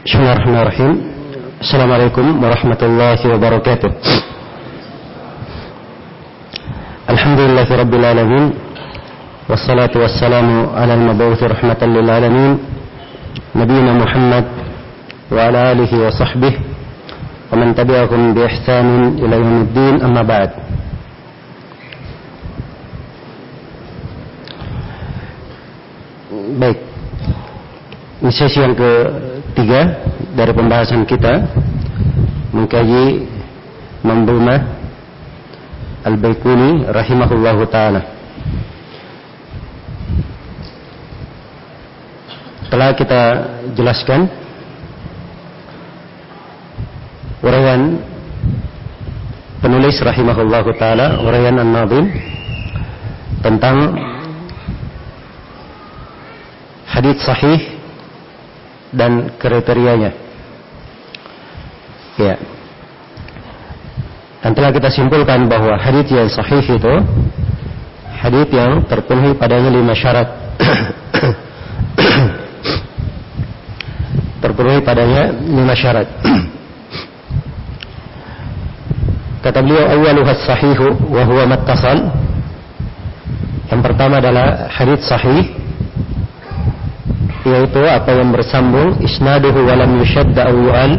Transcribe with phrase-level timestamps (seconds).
[0.00, 0.92] Bismillahirrahmanirrahim.
[1.60, 3.90] Assalamualaikum warahmatullahi wabarakatuh.
[7.04, 8.44] Alhamdulillahi rabbil alamin.
[9.44, 12.56] Wassalatu wassalamu ala al-mabawuthi rahmatan lil alamin.
[13.52, 14.48] Nabiina Muhammad
[15.28, 16.58] wa ala alihi wa sahbihi
[17.52, 20.50] wa man tabi'ahum bi ihsanin ila yaumiddin amma ba'd.
[26.56, 26.78] Baik.
[28.24, 28.72] Ini sesi yang
[29.50, 29.98] ketiga
[30.38, 31.42] dari pembahasan kita
[32.54, 33.26] mengkaji
[34.00, 34.62] Mambumah
[36.06, 38.00] Al-Baikuni rahimahullahu taala.
[42.70, 43.22] Telah kita
[43.74, 44.30] jelaskan
[47.42, 48.00] uraian
[49.60, 52.08] penulis rahimahullahu taala, uraian An-Nazim
[53.42, 53.98] tentang
[56.88, 57.79] hadis sahih
[58.90, 60.10] dan kriterianya.
[62.18, 62.34] Ya.
[64.40, 66.94] Dan telah kita simpulkan bahwa hadis yang sahih itu
[68.20, 70.28] hadis yang terpenuhi padanya lima syarat.
[74.42, 76.08] terpenuhi padanya lima syarat.
[79.44, 81.48] Kata beliau awaluhas sahihu wa huwa.
[83.70, 85.59] Yang pertama adalah hadis sahih
[87.44, 90.92] yaitu apa yang bersambung isnaduhu walam yushadda aw yu'al.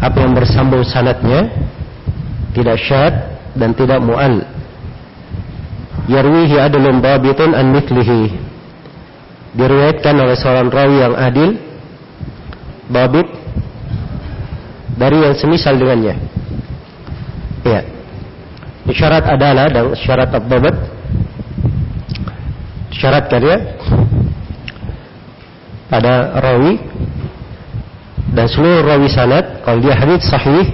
[0.00, 1.52] Apa yang bersambung sanatnya
[2.56, 3.14] tidak syad
[3.54, 4.42] dan tidak mu'al.
[6.10, 8.32] Yarwihi adlun babitun an mithlihi.
[9.54, 11.50] Diriwayatkan oleh seorang rawi yang adil
[12.90, 13.28] babit
[14.98, 16.14] dari yang semisal dengannya.
[17.62, 17.80] Ya.
[18.90, 20.74] Syarat adalah dan syarat abbabat
[22.90, 23.56] syarat ya
[25.90, 26.78] pada rawi
[28.30, 30.70] dan seluruh rawi sanad kalau dia hadis sahih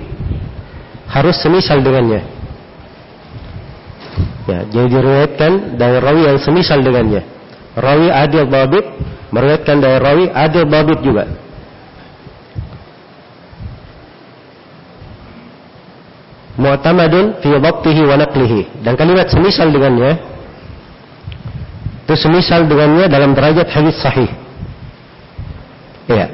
[1.08, 2.20] harus semisal dengannya.
[4.46, 7.24] Ya, jadi diriwayatkan dari rawi yang semisal dengannya.
[7.74, 8.84] Rawi adil babit
[9.32, 11.24] meriwayatkan dari rawi adil babit juga.
[16.56, 20.16] Mu'tamadun fi dhabtihi wa naqlihi dan kalimat semisal dengannya
[22.06, 24.45] itu semisal dengannya dalam derajat hadis sahih.
[26.06, 26.26] Iya.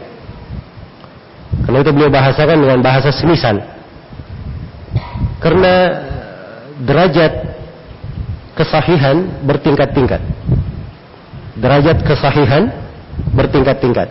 [1.65, 3.61] Karena itu beliau bahasakan dengan bahasa semisal.
[5.41, 5.75] Karena
[6.85, 7.33] derajat
[8.57, 9.17] kesahihan
[9.49, 10.21] bertingkat-tingkat.
[11.57, 12.73] Derajat kesahihan
[13.33, 14.09] bertingkat-tingkat.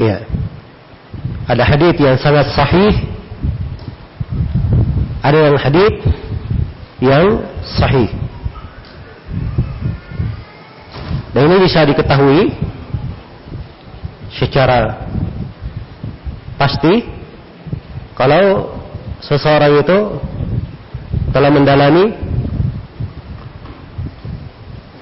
[0.00, 0.24] Iya.
[1.48, 2.94] Ada hadis yang sangat sahih.
[5.22, 5.94] Ada yang hadis
[7.02, 7.24] yang
[7.62, 8.10] sahih.
[11.32, 12.52] Dan ini bisa diketahui
[14.36, 15.08] secara
[16.56, 17.04] pasti
[18.16, 18.70] kalau
[19.20, 19.98] seseorang itu
[21.32, 22.12] telah mendalami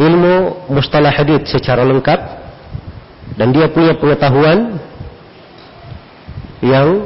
[0.00, 2.20] ilmu mustalah hadith secara lengkap
[3.36, 4.80] dan dia punya pengetahuan
[6.64, 7.04] yang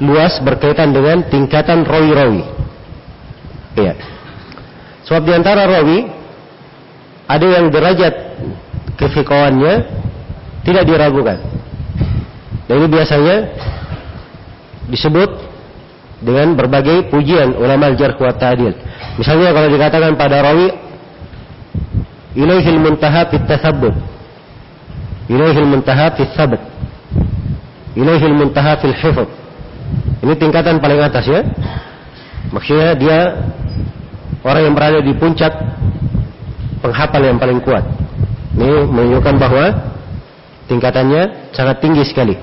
[0.00, 2.42] luas berkaitan dengan tingkatan rawi-rawi.
[3.78, 3.94] Iya.
[5.06, 6.08] Sebab di antara rawi
[7.30, 8.14] ada yang derajat
[8.98, 9.74] kefikawannya
[10.66, 11.38] tidak diragukan.
[12.68, 13.36] Dan ini biasanya
[14.90, 15.30] disebut
[16.20, 18.76] dengan berbagai pujian ulama al-jarh wa ta'dil.
[19.16, 20.68] Misalnya kalau dikatakan pada rawi
[22.36, 24.10] ilaihil muntaha fit tathabbut.
[25.30, 26.58] Ilaihil muntaha fit thabat.
[27.94, 29.30] Ilaihil muntaha fil hifz.
[30.26, 31.46] Ini tingkatan paling atas ya.
[32.50, 33.18] Maksudnya dia
[34.42, 35.54] orang yang berada di puncak
[36.82, 37.86] penghafal yang paling kuat.
[38.58, 39.64] Ini menunjukkan bahwa
[40.70, 42.38] tingkatannya sangat tinggi sekali.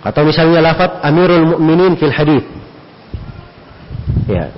[0.00, 2.42] Atau misalnya lafaz Amirul Mukminin fil hadis.
[4.24, 4.48] Ya.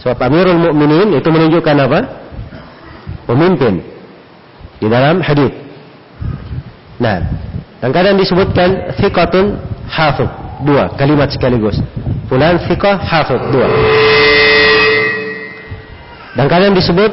[0.00, 2.00] Sebab Amirul Mukminin itu menunjukkan apa?
[3.26, 3.82] Pemimpin
[4.78, 5.50] di dalam hadis.
[7.02, 7.20] Nah,
[7.82, 9.58] dan kadang disebutkan thiqatun
[9.90, 10.30] hafid
[10.64, 11.76] dua kalimat sekaligus.
[12.30, 13.66] Fulan thiqah hafid dua.
[16.38, 17.12] Dan kadang disebut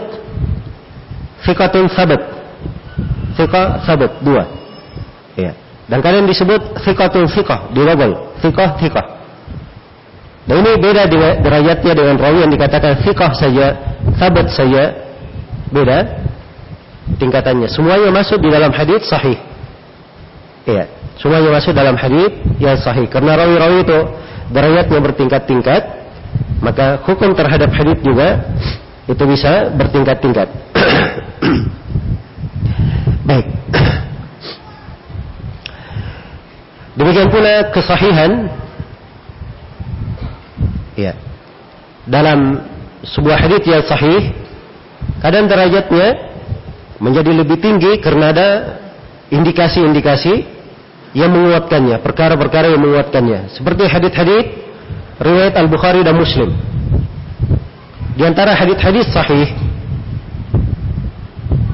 [1.44, 2.22] thiqatun sabat.
[3.36, 4.63] Thiqah sabat dua.
[5.94, 8.34] Dan kalian disebut thiqatul thiqah, dirobol.
[8.42, 9.06] Thiqah, thiqah.
[10.50, 11.06] Dan ini beda
[11.38, 13.78] derajatnya dengan rawi yang dikatakan thiqah saja,
[14.18, 14.90] sabat saja.
[15.70, 16.26] Beda
[17.22, 17.70] tingkatannya.
[17.70, 19.38] Semuanya masuk di dalam hadis sahih.
[20.66, 20.90] Iya,
[21.22, 23.06] semuanya masuk dalam hadis yang sahih.
[23.06, 24.00] Karena rawi-rawi itu
[24.50, 25.84] derajatnya bertingkat-tingkat,
[26.58, 28.42] maka hukum terhadap hadis juga
[29.06, 30.50] itu bisa bertingkat-tingkat.
[33.30, 33.46] Baik.
[36.94, 38.54] Demikian pula kesahihan
[40.94, 41.18] ya.
[42.06, 42.62] Dalam
[43.02, 44.30] sebuah hadis yang sahih
[45.24, 46.36] kadang derajatnya
[47.02, 48.50] menjadi lebih tinggi karena ada
[49.34, 50.46] indikasi-indikasi
[51.18, 53.54] yang menguatkannya, perkara-perkara yang menguatkannya.
[53.54, 54.46] Seperti hadis-hadis
[55.22, 56.54] riwayat Al-Bukhari dan Muslim.
[58.14, 59.50] Di antara hadis-hadis sahih,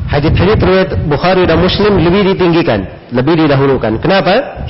[0.07, 4.00] hadis-hadis riwayat Bukhari dan Muslim lebih ditinggikan, lebih didahulukan.
[4.00, 4.63] Kenapa?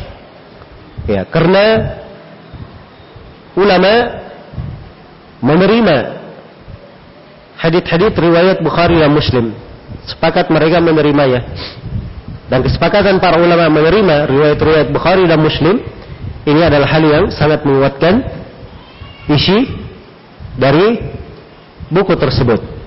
[1.08, 1.96] Ya, karena
[3.56, 3.94] ulama
[5.40, 5.98] menerima
[7.60, 9.52] hadis-hadis riwayat Bukhari dan Muslim.
[10.08, 11.44] Sepakat mereka menerimanya.
[12.50, 15.86] Dan kesepakatan para ulama menerima riwayat-riwayat Bukhari dan Muslim
[16.50, 18.26] ini adalah hal yang sangat menguatkan
[19.30, 19.70] isi
[20.58, 20.98] dari
[21.94, 22.79] buku tersebut.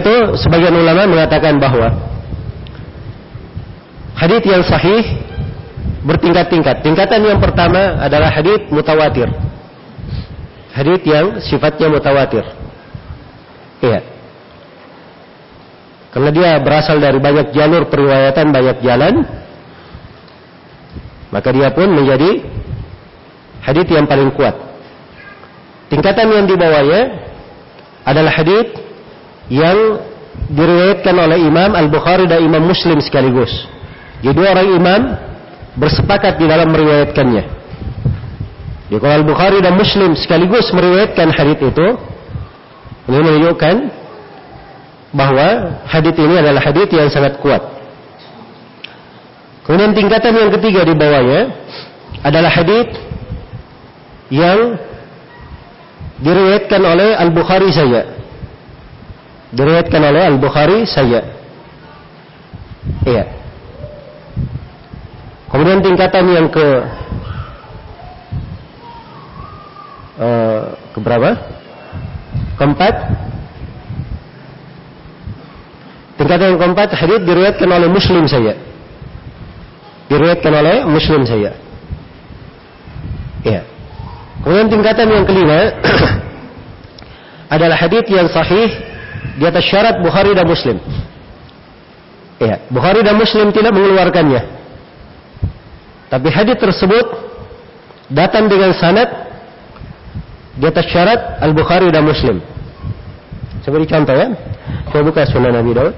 [0.00, 1.92] Itu sebagian ulama mengatakan bahwa
[4.16, 5.04] hadis yang sahih
[6.04, 6.80] bertingkat-tingkat.
[6.80, 9.28] Tingkatan yang pertama adalah hadis mutawatir.
[10.72, 12.44] Hadis yang sifatnya mutawatir.
[13.84, 14.00] Iya.
[16.10, 19.14] Karena dia berasal dari banyak jalur periwayatan, banyak jalan,
[21.30, 22.42] maka dia pun menjadi
[23.62, 24.56] hadis yang paling kuat.
[25.90, 27.30] Tingkatan yang dibawanya
[28.06, 28.89] adalah hadis
[29.50, 29.98] yang
[30.50, 33.50] diriwayatkan oleh Imam Al-Bukhari dan Imam Muslim sekaligus.
[34.22, 35.00] Jadi orang imam
[35.74, 37.44] bersepakat di dalam meriwayatkannya.
[38.90, 41.86] Jadi kalau Al-Bukhari dan Muslim sekaligus meriwayatkan hadis itu,
[43.10, 43.76] ini menunjukkan
[45.10, 47.62] bahwa hadis ini adalah hadis yang sangat kuat.
[49.66, 51.40] Kemudian tingkatan yang ketiga di bawahnya
[52.26, 52.90] adalah hadis
[54.30, 54.78] yang
[56.22, 58.19] diriwayatkan oleh Al-Bukhari saja.
[59.50, 61.26] Diriwayatkan oleh Al-Bukhari saja.
[63.02, 63.24] Iya.
[65.50, 66.66] Kemudian tingkatan yang ke
[70.22, 70.62] uh,
[70.94, 71.30] ke berapa?
[72.54, 72.94] Keempat,
[76.20, 78.54] tingkatan yang keempat hadis diriwayatkan oleh Muslim saja.
[80.06, 81.50] Diriwayatkan oleh Muslim saja.
[83.42, 83.66] Ya.
[84.44, 85.74] Kemudian tingkatan yang kelima
[87.54, 88.89] adalah hadis yang sahih
[89.36, 90.76] di atas syarat Bukhari dan Muslim.
[92.40, 94.42] Ya, Bukhari dan Muslim tidak mengeluarkannya.
[96.10, 97.06] Tapi hadis tersebut
[98.10, 99.06] datang dengan sanad
[100.58, 102.42] di atas syarat Al-Bukhari dan Muslim.
[103.60, 104.28] Saya beri contoh ya.
[104.90, 105.94] Saya buka sunnah Nabi Daud.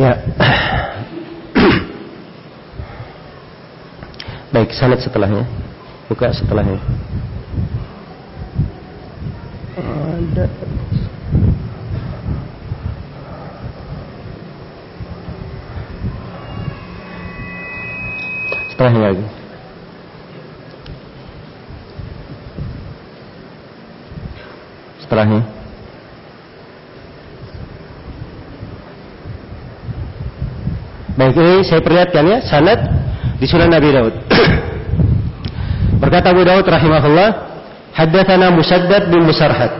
[0.00, 0.16] Ya.
[4.50, 5.46] Baik, sanad setelahnya.
[6.10, 6.82] Buka setelahnya.
[9.78, 10.44] Ada
[18.80, 19.24] setelahnya lagi.
[25.04, 25.42] Setelahnya.
[31.20, 32.80] Baik ini saya perlihatkan ya sanad
[33.40, 34.14] di Sunan Nabi Daud.
[36.02, 37.28] Berkata Abu Daud rahimahullah,
[37.92, 39.72] haddatsana Musaddad bin Musarhad.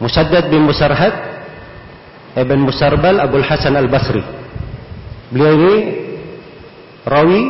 [0.00, 1.30] Musaddad bin Musarhad
[2.36, 4.22] Ibn Musarbal Abdul Hasan Al-Basri.
[5.34, 5.74] Beliau ini
[7.02, 7.42] rawi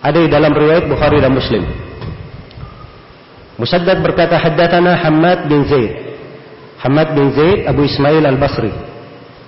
[0.00, 1.64] ada di dalam riwayat Bukhari dan Muslim.
[3.60, 5.92] Musaddad berkata haddatsana Hamad bin Zaid.
[6.80, 8.72] Hamad bin Zaid Abu Ismail Al-Basri.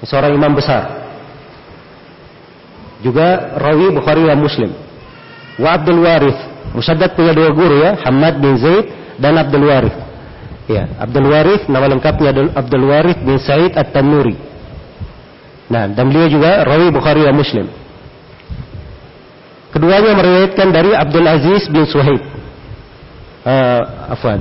[0.04, 1.07] Seorang imam besar.
[2.98, 4.74] Juga rawi Bukhari dan Muslim.
[5.58, 6.40] Wa Abdul Warith.
[6.74, 8.86] Musaddad punya dua guru ya, Hamad bin Zaid
[9.16, 9.96] dan Abdul Warith.
[10.68, 14.36] Ya, Abdul Warith nama lengkapnya Abdul Warith bin Said At-Tanuri.
[15.68, 17.66] Nah, dan beliau juga rawi Bukhari dan Muslim.
[19.68, 22.22] Keduanya meriwayatkan dari Abdul Aziz bin Suhaib.
[23.44, 24.40] Uh, afwan.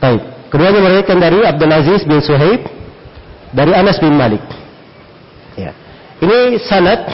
[0.00, 0.22] Baik.
[0.48, 2.60] Keduanya meriwayatkan dari Abdul Aziz bin Suhaib
[3.50, 4.42] dari Anas bin Malik.
[5.58, 5.74] Ya.
[6.22, 7.06] Ini sanad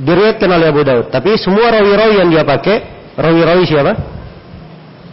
[0.00, 2.76] diriwayatkan oleh Abu Daud, tapi semua rawi-rawi yang dia pakai,
[3.18, 3.92] rawi-rawi siapa?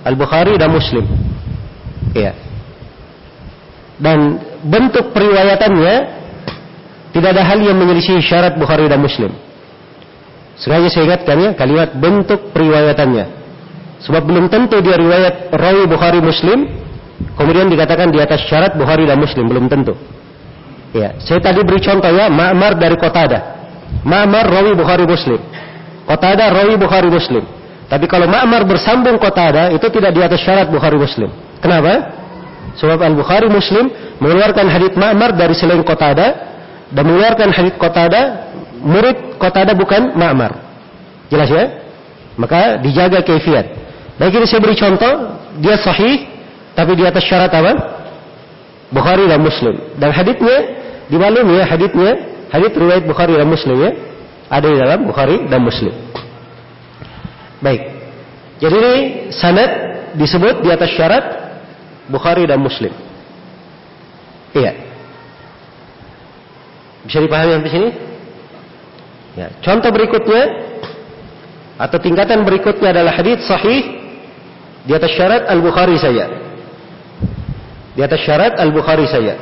[0.08, 1.04] Al-Bukhari dan Muslim.
[2.16, 2.32] Ya.
[3.98, 5.96] Dan bentuk periwayatannya
[7.12, 9.34] tidak ada hal yang menyelisih syarat Bukhari dan Muslim.
[10.58, 13.26] Sengaja saya ingatkan ya kalimat bentuk periwayatannya.
[14.06, 16.87] Sebab belum tentu dia riwayat rawi Bukhari Muslim,
[17.38, 19.94] kemudian dikatakan di atas syarat Bukhari dan Muslim belum tentu.
[20.96, 23.58] Ya, saya tadi beri contoh ya, Ma'mar dari Qatada.
[24.08, 25.40] Ma'mar rawi Bukhari Muslim.
[26.08, 27.44] Qatada rawi Bukhari Muslim.
[27.88, 31.32] Tapi kalau Ma'mar bersambung Qatada itu tidak di atas syarat Bukhari Muslim.
[31.60, 32.16] Kenapa?
[32.78, 33.90] Sebab Al-Bukhari Muslim
[34.22, 36.28] mengeluarkan hadits Ma'mar dari selain Qatada
[36.94, 38.22] dan mengeluarkan hadits Qatada
[38.80, 40.56] murid Qatada bukan Ma'mar.
[41.28, 41.66] Jelas ya?
[42.38, 43.66] Maka dijaga kefiat.
[44.18, 45.14] Baik ini saya beri contoh,
[45.60, 46.37] dia sahih
[46.78, 47.74] tapi di atas syarat apa?
[48.94, 49.76] Bukhari dan Muslim.
[49.98, 52.12] Dan haditsnya Dimaklumi ya haditnya,
[52.52, 53.92] hadit riwayat Bukhari dan Muslim ya.
[54.48, 55.92] Ada di dalam Bukhari dan Muslim.
[57.64, 57.82] Baik.
[58.60, 58.96] Jadi ini
[59.32, 59.72] sanad
[60.16, 61.26] disebut di atas syarat
[62.12, 62.92] Bukhari dan Muslim.
[64.56, 64.72] Iya.
[67.08, 67.90] Bisa dipahami sampai sini?
[69.36, 69.48] Ya.
[69.64, 70.44] Contoh berikutnya
[71.78, 73.84] atau tingkatan berikutnya adalah hadis sahih
[74.84, 76.47] di atas syarat Al Bukhari saya.
[77.98, 79.34] Di atas syarat Al Bukhari saya.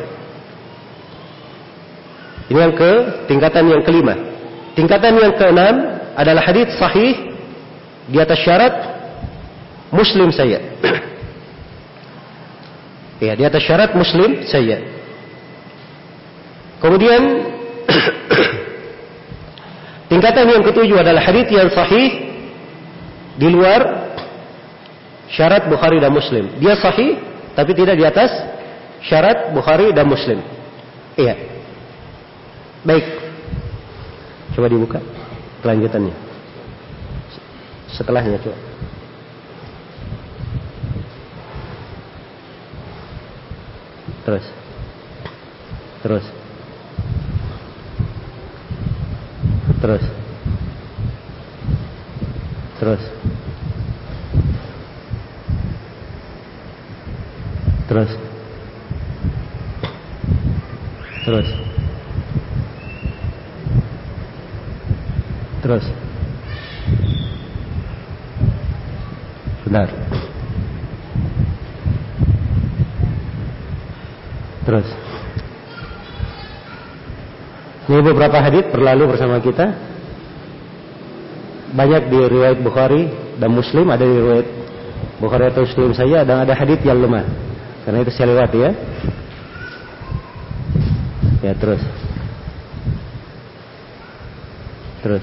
[2.47, 2.91] Ini yang ke
[3.27, 4.15] tingkatan yang kelima.
[4.79, 5.75] Tingkatan yang keenam
[6.15, 7.35] adalah hadis sahih
[8.07, 8.71] di atas syarat
[9.91, 10.63] muslim saya.
[13.27, 14.79] ya, di atas syarat muslim saya.
[16.79, 17.43] Kemudian
[20.15, 22.07] tingkatan yang ketujuh adalah hadis yang sahih
[23.35, 24.15] di luar
[25.27, 26.55] syarat Bukhari dan Muslim.
[26.63, 28.29] Dia sahih tapi tidak di atas
[29.07, 30.43] syarat Bukhari dan Muslim.
[31.15, 31.35] Iya.
[32.83, 33.05] Baik.
[34.53, 34.99] Coba dibuka
[35.63, 36.13] kelanjutannya.
[37.95, 38.59] Setelahnya coba.
[44.25, 44.45] Terus.
[46.03, 46.25] Terus.
[49.79, 50.03] Terus.
[52.75, 53.03] Terus.
[57.85, 58.11] Terus.
[61.25, 61.49] Terus.
[65.61, 65.85] Terus.
[69.69, 69.89] Benar.
[74.65, 74.87] Terus.
[77.85, 79.77] Ini beberapa hadis berlalu bersama kita.
[81.77, 83.05] Banyak di riwayat Bukhari
[83.37, 84.47] dan Muslim, ada di riwayat
[85.21, 87.25] Bukhari atau Muslim saya dan ada hadis yang lemah.
[87.85, 88.71] Karena itu saya lewat ya.
[91.45, 91.85] Ya terus.
[95.05, 95.21] Terus.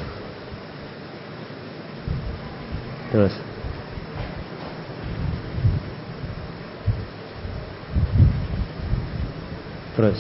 [3.11, 3.35] Terus.
[9.99, 10.19] Terus.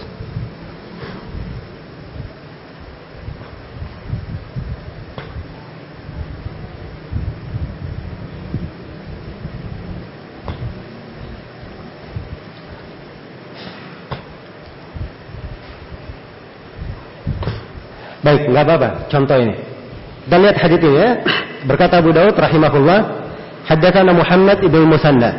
[18.22, 18.88] Baik, nggak apa-apa.
[19.10, 19.54] Contoh ini.
[20.22, 21.10] Kita lihat hadis ini ya.
[21.66, 23.00] Berkata Abu Daud rahimahullah,
[23.66, 25.30] haddatsana Muhammad ibn Musanna.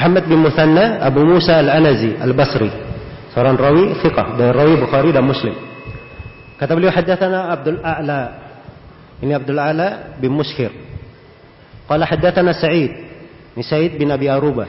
[0.00, 2.72] Muhammad bin Musanna Abu Musa Al-Anazi Al-Basri.
[3.36, 5.52] Seorang rawi fiqh dari rawi Bukhari dan Muslim.
[6.56, 8.20] Kata beliau haddatsana Abdul A'la.
[9.20, 10.72] Ini Abdul A'la bin Mushir.
[11.84, 12.92] Qala haddatsana Sa'id.
[13.52, 14.64] Ini Sa'id bin Abi Aruba.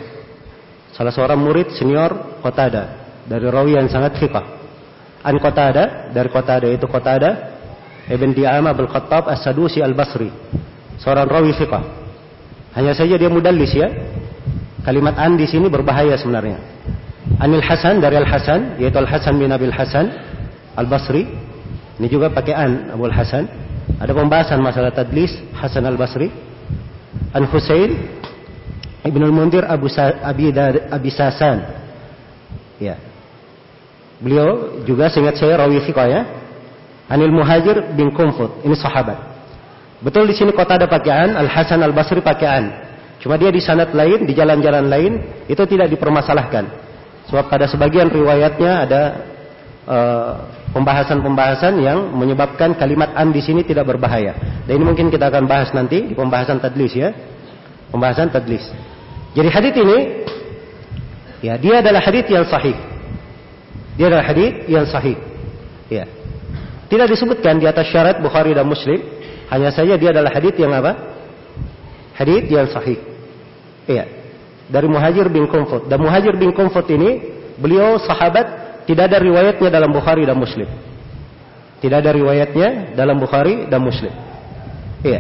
[0.91, 4.60] Salah seorang murid senior Qatada dari rawi yang sangat fiqh.
[5.21, 7.51] An Qatada dari Qatada itu Qatada
[8.09, 10.27] Ibn Di'amah Abdul Khattab As-Sadusi Al-Basri.
[10.97, 11.83] Seorang rawi fiqah.
[12.73, 13.87] Hanya saja dia mudallis ya.
[14.81, 16.57] Kalimat an di sini berbahaya sebenarnya.
[17.37, 20.09] Anil Hasan dari Al Hasan yaitu Al Hasan bin Abil Hasan
[20.73, 21.29] Al Basri.
[22.01, 23.45] Ini juga pakai an Abu Al Hasan.
[24.01, 26.33] Ada pembahasan masalah tadlis Hasan Al Basri.
[27.37, 27.93] An Husain
[29.05, 30.49] Ibn Al Mundir Abu Sa Abi,
[30.89, 31.61] Abi Sasan.
[32.81, 33.10] Ya.
[34.21, 36.21] Beliau juga seingat saya rawi fiqah ya.
[37.09, 38.61] Anil Muhajir bin Kumfut.
[38.63, 39.17] Ini sahabat.
[40.01, 42.69] Betul di sini kota ada pakaian, Al Hasan Al Basri pakaian.
[43.21, 45.11] Cuma dia di sanad lain, di jalan-jalan lain
[45.45, 46.65] itu tidak dipermasalahkan.
[47.29, 49.01] Sebab pada sebagian riwayatnya ada
[49.85, 50.33] eh,
[50.73, 54.33] pembahasan-pembahasan uh, yang menyebabkan kalimat an di sini tidak berbahaya.
[54.65, 57.13] Dan ini mungkin kita akan bahas nanti di pembahasan tadlis ya.
[57.93, 58.65] Pembahasan tadlis.
[59.37, 59.97] Jadi hadis ini
[61.45, 62.90] ya dia adalah hadis yang sahih.
[63.99, 65.17] Dia adalah hadis yang sahih.
[65.91, 66.07] Ya.
[66.91, 68.99] Tidak disebutkan di atas syarat Bukhari dan Muslim.
[69.51, 70.95] Hanya saja dia adalah hadith yang apa?
[72.15, 72.99] Hadith yang sahih.
[73.87, 74.07] Iya.
[74.71, 75.91] Dari Muhajir bin Kumfut.
[75.91, 77.19] Dan Muhajir bin Kumfut ini,
[77.59, 80.67] beliau sahabat, tidak ada riwayatnya dalam Bukhari dan Muslim.
[81.83, 84.11] Tidak ada riwayatnya dalam Bukhari dan Muslim.
[85.03, 85.19] Iya.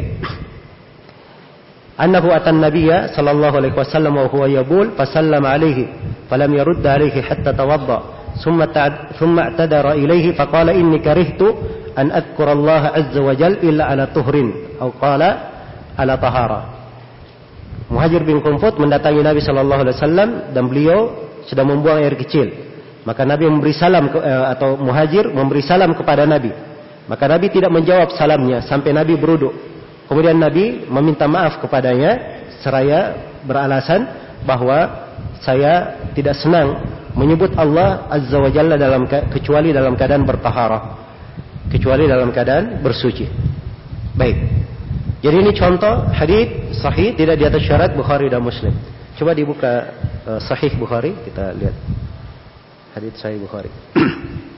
[2.01, 5.85] Nabiyya sallallahu alaihi wasallam wa huwa yabul fasallama alaihi
[6.25, 8.60] falam yarudda alaihi hatta tawadda ثم
[9.18, 11.42] ثم اعتذر إليه فقال إني كرهت
[11.98, 14.36] أن أذكر الله عز وجل إلا على طهر
[14.80, 15.22] أو قال
[15.98, 16.76] على طهارة
[17.86, 22.50] Muhajir bin Kumfut mendatangi Nabi Shallallahu Alaihi Wasallam dan beliau sedang membuang air kecil.
[23.06, 26.50] Maka Nabi memberi salam ke, eh, atau Muhajir memberi salam kepada Nabi.
[27.06, 29.54] Maka Nabi tidak menjawab salamnya sampai Nabi beruduk.
[30.10, 33.14] Kemudian Nabi meminta maaf kepadanya seraya
[33.46, 34.10] beralasan
[34.42, 35.06] bahwa
[35.38, 36.82] saya tidak senang
[37.17, 40.81] menyebut Allah Azza wa Jalla dalam kecuali dalam keadaan bertaharah.
[41.71, 43.25] Kecuali dalam keadaan bersuci.
[44.15, 44.37] Baik.
[45.21, 48.73] Jadi ini contoh hadis sahih tidak di atas syarat Bukhari dan Muslim.
[49.15, 49.93] Coba dibuka
[50.27, 51.75] uh, sahih Bukhari kita lihat.
[52.97, 53.71] Hadis sahih Bukhari.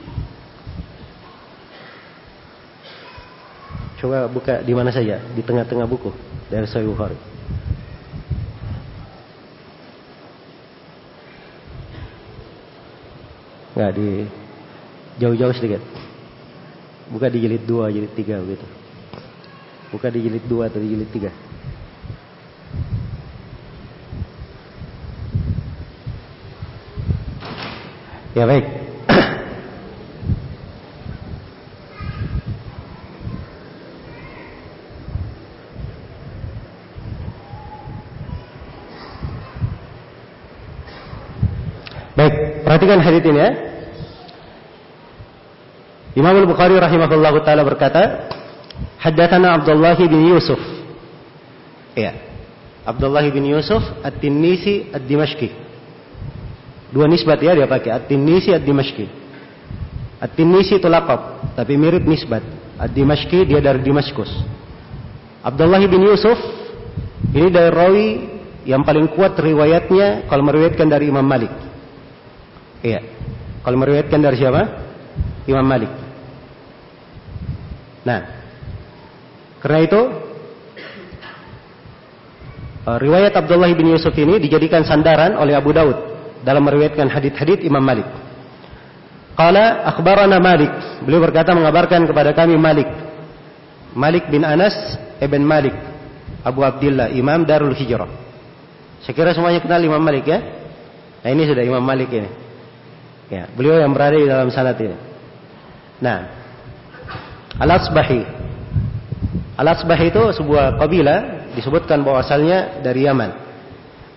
[4.04, 6.12] Coba buka di mana saja, di tengah-tengah buku
[6.52, 7.16] dari Sahih Bukhari.
[13.74, 14.22] Enggak di
[15.18, 15.82] jauh-jauh sedikit.
[17.10, 18.66] Buka di jilid 2, jilid 3 begitu.
[19.90, 21.54] Buka di jilid 2 atau di jilid 3.
[28.34, 28.66] Ya baik.
[42.14, 43.50] baik, perhatikan hadis ini ya.
[46.14, 48.30] Imam Al-Bukhari rahimahullahu taala berkata,
[48.98, 50.58] Haddatsana Abdullah bin Yusuf.
[51.94, 52.16] Ya.
[52.86, 55.50] Abdullah bin Yusuf At-Tinnisi Ad-Dimashqi.
[56.94, 59.06] Dua nisbat ya dia pakai At-Tinnisi Ad-Dimashqi.
[60.22, 62.40] At-Tinnisi itu lakab, tapi mirip nisbat.
[62.80, 64.30] Ad-Dimashqi dia dari Damaskus.
[65.44, 66.38] Abdullah bin Yusuf
[67.36, 68.08] ini dari rawi
[68.64, 71.52] yang paling kuat riwayatnya kalau meriwayatkan dari Imam Malik.
[72.84, 73.00] Iya.
[73.64, 74.62] Kalau meriwayatkan dari siapa?
[75.48, 75.88] Imam Malik.
[78.04, 78.20] Nah,
[79.64, 80.00] karena itu
[82.84, 85.96] eh, riwayat Abdullah bin Yusuf ini dijadikan sandaran oleh Abu Daud
[86.44, 88.04] dalam meriwayatkan hadith-hadith Imam Malik.
[89.32, 90.70] Qala akhbarana Malik.
[91.08, 92.86] Beliau berkata mengabarkan kepada kami Malik.
[93.96, 94.76] Malik bin Anas
[95.24, 95.72] ibn Malik.
[96.44, 98.12] Abu Abdullah, Imam Darul Hijrah.
[99.00, 100.44] Saya kira semuanya kenal Imam Malik ya.
[101.24, 102.43] Nah ini sudah Imam Malik ini.
[103.34, 104.94] Ya, beliau yang berada di dalam sanad ini.
[105.98, 106.30] Nah,
[107.58, 108.44] Al-Asbahi
[109.54, 113.30] Al-Asbah itu sebuah kabilah disebutkan bahwa asalnya dari Yaman.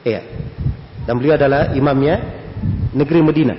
[0.01, 0.21] Iya.
[1.05, 2.41] Dan beliau adalah imamnya
[2.97, 3.53] negeri Medina.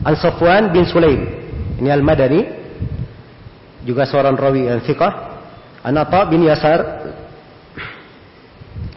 [0.00, 1.20] An Safwan bin Sulaim.
[1.76, 2.40] Ini Al-Madani.
[3.84, 5.12] Juga seorang rawi yang fiqah.
[5.84, 5.94] An
[6.32, 6.80] bin Yasar.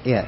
[0.08, 0.24] Iya.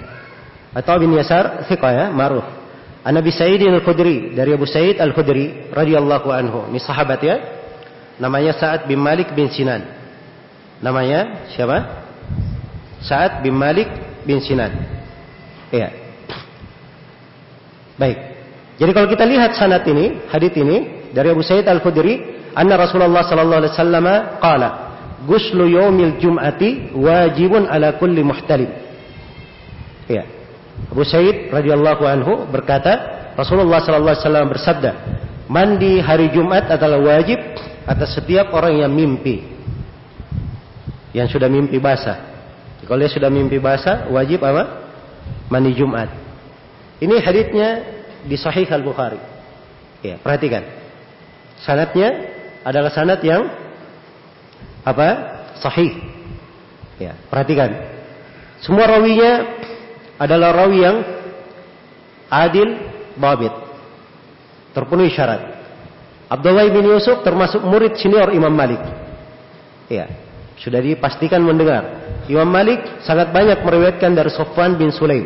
[0.76, 2.61] Atta bin Yasar fiqah ya, ma'ruf.
[3.02, 6.70] An Nabi Sa'id Al-Khudri dari Abu Sa'id Al-Khudri radhiyallahu anhu.
[6.70, 7.36] Ini sahabat ya.
[8.22, 9.82] Namanya Sa'ad bin Malik bin Sinan.
[10.86, 12.06] Namanya siapa?
[13.02, 13.90] Sa'ad bin Malik
[14.22, 14.70] bin Sinan.
[15.74, 15.90] Iya.
[17.98, 18.18] Baik.
[18.78, 22.22] Jadi kalau kita lihat sanad ini, hadis ini dari Abu Sa'id Al-Khudri,
[22.54, 24.06] anna Rasulullah sallallahu alaihi wasallam
[24.38, 24.70] qala,
[25.26, 28.70] "Ghuslu yaumil jum'ati wajibun ala kulli muhtalim."
[30.06, 30.40] Iya.
[30.89, 34.91] Abu Sa'id radhiyallahu anhu berkata, Rasulullah sallallahu alaihi wasallam bersabda,
[35.52, 37.38] "Mandi hari Jumat adalah wajib
[37.86, 39.52] atas setiap orang yang mimpi."
[41.12, 42.32] yang sudah mimpi basah.
[42.88, 44.91] Kalau dia sudah mimpi basah, wajib apa?
[45.52, 46.10] Mandi Jumat.
[47.04, 47.70] Ini hadisnya
[48.26, 49.20] di Sahih Al Bukhari.
[50.02, 50.65] Ya, perhatikan.
[51.62, 52.10] Sanatnya
[52.65, 53.46] adalah sanat yang
[54.82, 55.08] apa?
[55.62, 55.94] Sahih.
[56.98, 57.70] Ya, perhatikan.
[58.65, 59.62] Semua rawinya
[60.21, 60.97] adalah rawi yang
[62.29, 62.69] adil,
[63.17, 63.49] babit.
[64.77, 65.41] Terpenuhi syarat.
[66.29, 68.79] Abdullah bin Yusuf termasuk murid senior Imam Malik.
[69.89, 70.07] Ya,
[70.62, 71.84] sudah dipastikan mendengar.
[72.29, 75.25] Imam Malik sangat banyak meriwayatkan dari Sofwan bin Sulaim.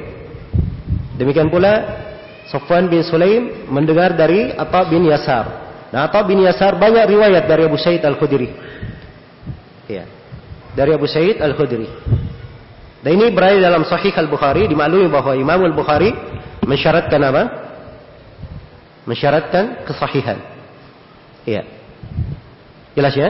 [1.19, 1.85] Demikian pula
[2.49, 5.45] Sofwan bin Sulaim mendengar dari Atta bin Yasar.
[5.93, 8.49] Nah, Atta bin Yasar banyak riwayat dari Abu Sa'id Al-Khudri.
[9.85, 10.09] Ya.
[10.73, 11.85] Dari Abu Sa'id Al-Khudri.
[13.05, 16.09] Dan ini berada dalam Sahih Al-Bukhari dimaklumi bahwa Imam Al-Bukhari
[16.65, 17.43] mensyaratkan apa?
[19.05, 20.41] Mensyaratkan kesahihan.
[21.45, 21.69] Iya.
[22.97, 23.29] Jelas ya?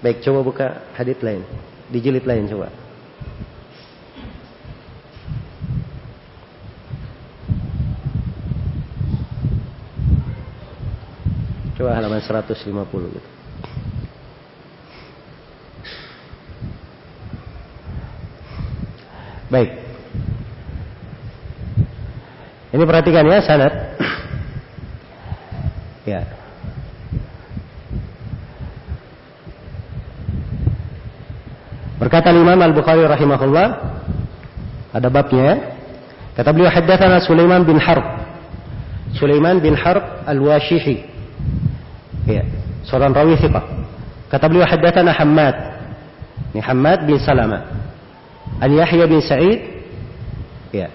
[0.00, 1.44] Baik, coba buka hadis lain.
[1.92, 2.72] Di jilid lain coba.
[11.76, 12.64] Coba halaman 150
[13.12, 13.43] gitu.
[19.54, 19.70] Baik.
[22.74, 23.74] Ini perhatikan ya sanad.
[26.04, 26.20] Ya.
[31.96, 33.68] Berkata Imam Al-Bukhari rahimahullah
[34.92, 35.74] ada babnya
[36.36, 38.02] Kata beliau haddatsana Sulaiman bin Harb.
[39.14, 41.06] Sulaiman bin Harb Al-Washihi.
[42.26, 42.42] Ya,
[42.82, 43.62] seorang rawi thiqah.
[44.28, 45.56] Kata beliau haddatsana Hammad.
[46.50, 47.83] Ini Hammad bin Salama.
[48.60, 49.60] An Yahya bin Sa'id.
[50.70, 50.90] Ya.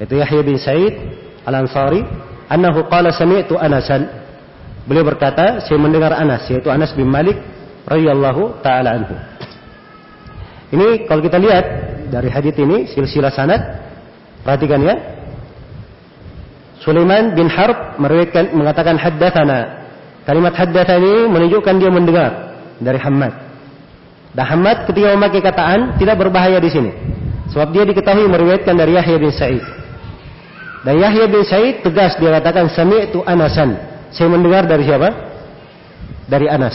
[0.00, 0.94] Itu Yahya bin Sa'id
[1.44, 2.04] Al-Ansari,
[2.48, 4.08] annahu qala sami'tu Anasan.
[4.84, 7.40] Beliau berkata, saya mendengar Anas, yaitu Anas bin Malik
[7.88, 9.16] radhiyallahu taala anhu.
[10.72, 11.64] Ini kalau kita lihat
[12.12, 13.84] dari hadis ini silsilah sanad
[14.44, 14.94] Perhatikan ya.
[16.84, 19.88] Sulaiman bin Harb meriwayatkan mengatakan haddatsana.
[20.28, 22.30] Kalimat haddatsani menunjukkan dia mendengar
[22.76, 23.32] dari Hamad.
[24.34, 26.90] Dan Hamad ketika memakai kataan tidak berbahaya di sini.
[27.54, 29.62] Sebab dia diketahui meriwayatkan dari Yahya bin Sa'id.
[30.82, 33.78] Dan Yahya bin Sa'id tegas dia katakan sami'tu Anasan.
[34.10, 35.08] Saya mendengar dari siapa?
[36.26, 36.74] Dari Anas.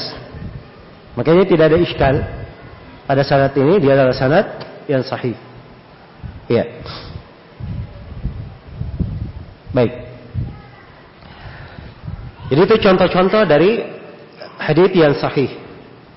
[1.20, 2.16] Makanya tidak ada iskal
[3.04, 4.46] pada sanad ini dia adalah sanad
[4.88, 5.36] yang sahih.
[6.48, 6.64] Iya.
[9.76, 9.94] Baik.
[12.50, 13.84] Jadi itu contoh-contoh dari
[14.58, 15.50] hadis yang sahih.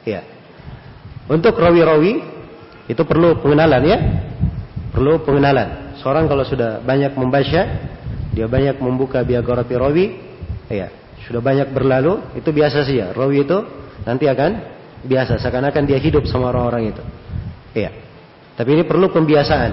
[0.08, 0.31] Ya.
[1.32, 2.20] Untuk rawi-rawi
[2.92, 3.98] itu perlu pengenalan ya.
[4.92, 5.96] Perlu pengenalan.
[6.04, 7.62] Seorang kalau sudah banyak membaca,
[8.36, 10.04] dia banyak membuka biografi rawi,
[10.68, 10.92] ya,
[11.24, 13.16] sudah banyak berlalu, itu biasa saja.
[13.16, 13.56] Rawi itu
[14.04, 14.50] nanti akan
[15.08, 17.02] biasa seakan-akan dia hidup sama orang-orang itu.
[17.72, 17.88] Ya.
[18.52, 19.72] Tapi ini perlu pembiasaan.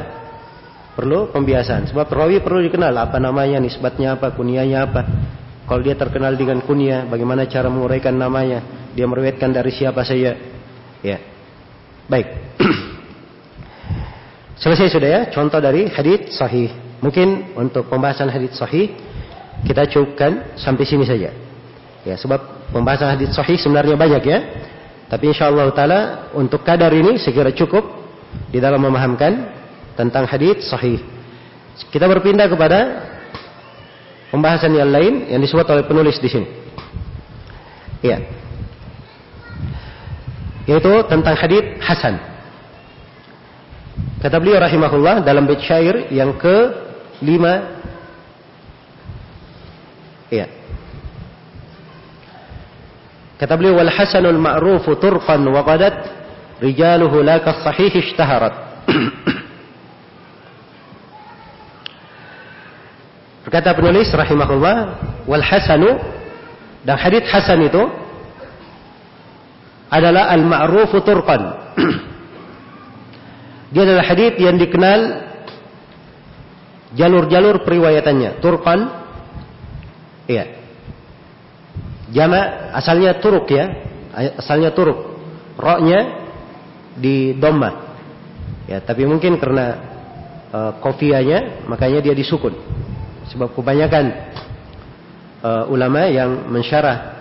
[0.96, 1.92] Perlu pembiasaan.
[1.92, 5.02] Sebab perawi perlu dikenal apa namanya, nisbatnya apa, kunianya apa.
[5.68, 8.90] Kalau dia terkenal dengan kunyah, bagaimana cara menguraikan namanya?
[8.96, 10.34] Dia meriwayatkan dari siapa saja?
[11.04, 11.29] Ya.
[12.10, 12.28] Baik.
[14.66, 16.74] Selesai sudah ya contoh dari hadis sahih.
[17.00, 18.92] Mungkin untuk pembahasan hadis sahih
[19.64, 21.32] kita cukupkan sampai sini saja.
[22.04, 24.40] Ya, sebab pembahasan hadis sahih sebenarnya banyak ya.
[25.08, 26.00] Tapi insya Allah taala
[26.34, 27.86] untuk kadar ini segera cukup
[28.50, 29.54] di dalam memahamkan
[29.94, 30.98] tentang hadis sahih.
[31.94, 32.80] Kita berpindah kepada
[34.34, 36.48] pembahasan yang lain yang disebut oleh penulis di sini.
[38.02, 38.18] Ya.
[40.70, 42.22] Yaitu tentang hadis hasan.
[44.22, 46.70] Kata beliau rahimahullah dalam bait syair yang ke
[47.26, 47.82] lima.
[50.30, 50.46] Ya.
[53.42, 55.96] Kata beliau wal hasanul ma'rufu turqan wa qadat
[56.62, 58.54] rijaluhu la sahih ishtaharat.
[63.48, 64.78] Berkata penulis rahimahullah,
[65.26, 65.98] wal hasanu
[66.86, 67.82] dan hadith hasan itu
[69.90, 71.42] adalah al ma'rufu turqan.
[73.74, 75.02] Dia adalah hadith yang dikenal
[76.98, 78.42] jalur-jalur periwayatannya.
[78.42, 78.80] Turqan,
[80.26, 80.58] iya.
[82.10, 83.70] Jama asalnya turuk ya,
[84.42, 85.18] asalnya turuk.
[85.60, 86.30] Roknya
[86.98, 87.94] di domba.
[88.66, 89.78] Ya, tapi mungkin karena
[90.50, 92.58] uh, kofianya makanya dia disukun.
[93.30, 94.06] Sebab kebanyakan
[95.46, 97.19] uh, ulama yang mensyarah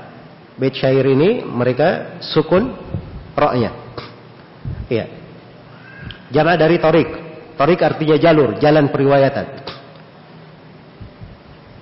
[0.59, 2.75] bait syair ini mereka sukun
[3.39, 3.71] roknya.
[4.91, 5.07] Iya.
[6.35, 7.09] Jama dari torik.
[7.55, 9.47] Torik artinya jalur, jalan periwayatan.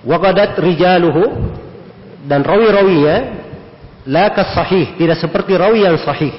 [0.07, 1.25] Waqadat rijaluhu
[2.25, 3.15] dan rawi-rawinya
[4.07, 6.33] la sahih, tidak seperti rawi yang sahih.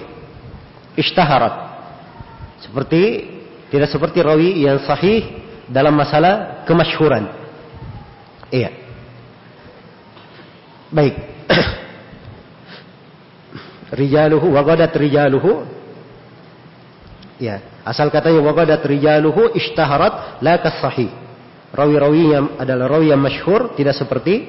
[0.99, 1.55] Ishtaharat.
[2.65, 3.03] Seperti
[3.71, 5.23] tidak seperti rawi yang sahih
[5.69, 7.29] dalam masalah kemasyhuran.
[8.49, 8.71] Iya.
[10.89, 11.15] Baik.
[13.93, 15.65] rijaluhu wagadat rijaluhu.
[17.39, 21.11] Ya, asal katanya wagadat rijaluhu ishtaharat la kasahih.
[21.69, 24.49] Rawi-rawi yang adalah rawi yang masyhur tidak seperti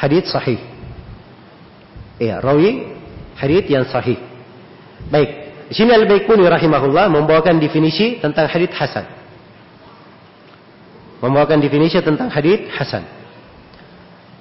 [0.00, 0.58] hadits sahih.
[2.16, 2.88] Iya, rawi
[3.36, 4.16] hadits yang sahih.
[5.12, 5.30] Baik.
[5.68, 9.22] Di sini Al-Baikuni rahimahullah membawakan definisi tentang hadits hasan
[11.22, 13.06] membawakan definisi tentang hadith hasan.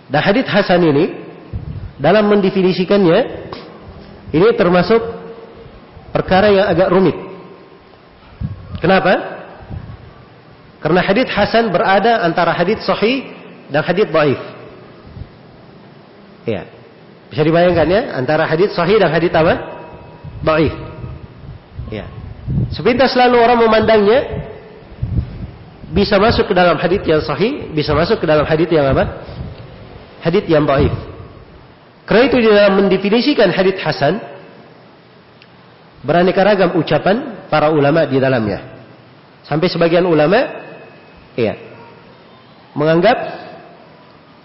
[0.10, 1.06] Dan hadith hasan ini
[2.02, 3.48] dalam mendefinisikannya
[4.32, 5.00] ini termasuk
[6.16, 7.18] perkara yang agak rumit.
[8.80, 9.14] Kenapa?
[10.82, 13.28] Karena hadith hasan berada antara hadith sahih
[13.70, 14.42] dan hadith dhaif.
[16.48, 16.66] Ya.
[17.30, 19.54] Bisa dibayangkan ya antara hadith sahih dan hadith apa?
[20.42, 20.74] Dhaif.
[21.94, 22.10] Ya.
[22.74, 24.20] Sepintas selalu orang memandangnya
[25.92, 29.22] bisa masuk ke dalam hadith yang sahih, bisa masuk ke dalam hadith yang apa?
[30.24, 31.11] Hadith yang baik.
[32.12, 34.20] Karena itu dalam mendefinisikan hadith hasan,
[36.04, 38.84] beraneka ragam ucapan para ulama di dalamnya.
[39.48, 40.44] Sampai sebagian ulama,
[41.40, 41.56] iya,
[42.76, 43.16] menganggap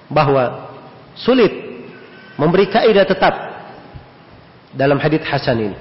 [0.06, 0.70] bahwa
[1.18, 1.50] sulit
[2.38, 3.34] memberi kaidah tetap
[4.70, 5.76] dalam hadis hasan ini.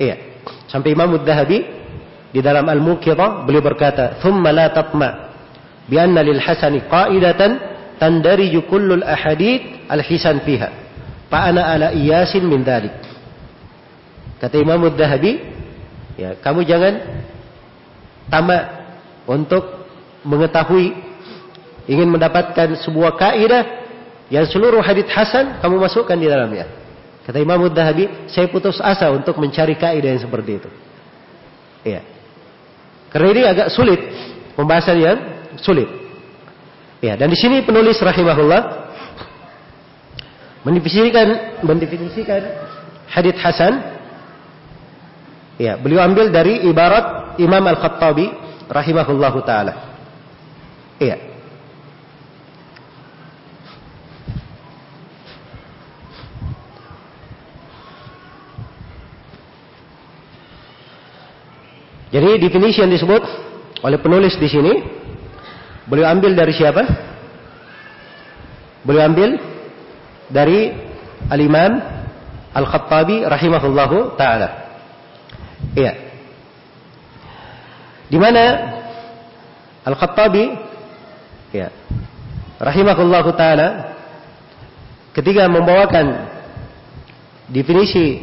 [0.00, 0.16] Iya.
[0.72, 1.58] Sampai Imam Ad-Dhahabi
[2.32, 5.12] di dalam Al-Muqidhah beliau berkata, "Tsumma la tatma'
[5.84, 10.70] bi anna lil hasani qaidatan tandariju kullu al-ahadith al-hisan fiha."
[11.28, 12.94] Fa ana ala iyasin min dhalik.
[14.38, 15.32] Kata Imam Ad-Dhahabi,
[16.16, 16.94] ya, kamu jangan
[18.30, 18.64] tamak
[19.26, 19.90] untuk
[20.22, 20.94] mengetahui
[21.90, 23.64] ingin mendapatkan sebuah kaidah
[24.30, 26.70] yang seluruh hadith hasan kamu masukkan di dalamnya.
[27.26, 30.70] Kata Imam Dhahabi, saya putus asa untuk mencari kaidah yang seperti itu.
[31.84, 32.00] Iya.
[33.12, 34.00] Karena ini agak sulit,
[34.56, 35.18] pembahasan yang
[35.60, 35.97] sulit.
[36.98, 38.90] Ya, dan di sini penulis rahimahullah
[40.66, 41.28] mendefinisikan
[41.62, 42.42] mendefinisikan
[43.06, 43.78] hadith hasan.
[45.58, 48.30] Ya, beliau ambil dari ibarat Imam Al-Khattabi
[48.66, 49.74] rahimahullahu taala.
[50.98, 51.28] Iya.
[62.08, 63.20] Jadi definisi yang disebut
[63.84, 64.72] oleh penulis di sini
[65.88, 66.84] beliau ambil dari siapa?
[68.84, 69.40] Beliau ambil
[70.28, 70.70] dari
[71.32, 71.82] Al-Imam
[72.54, 74.48] Al-Khattabi rahimahullahu taala.
[75.74, 75.92] Iya.
[78.08, 78.44] Di mana
[79.84, 80.44] Al-Khattabi
[81.52, 81.72] ya
[82.60, 83.96] rahimahullahu taala
[85.16, 86.28] ketika membawakan
[87.48, 88.20] definisi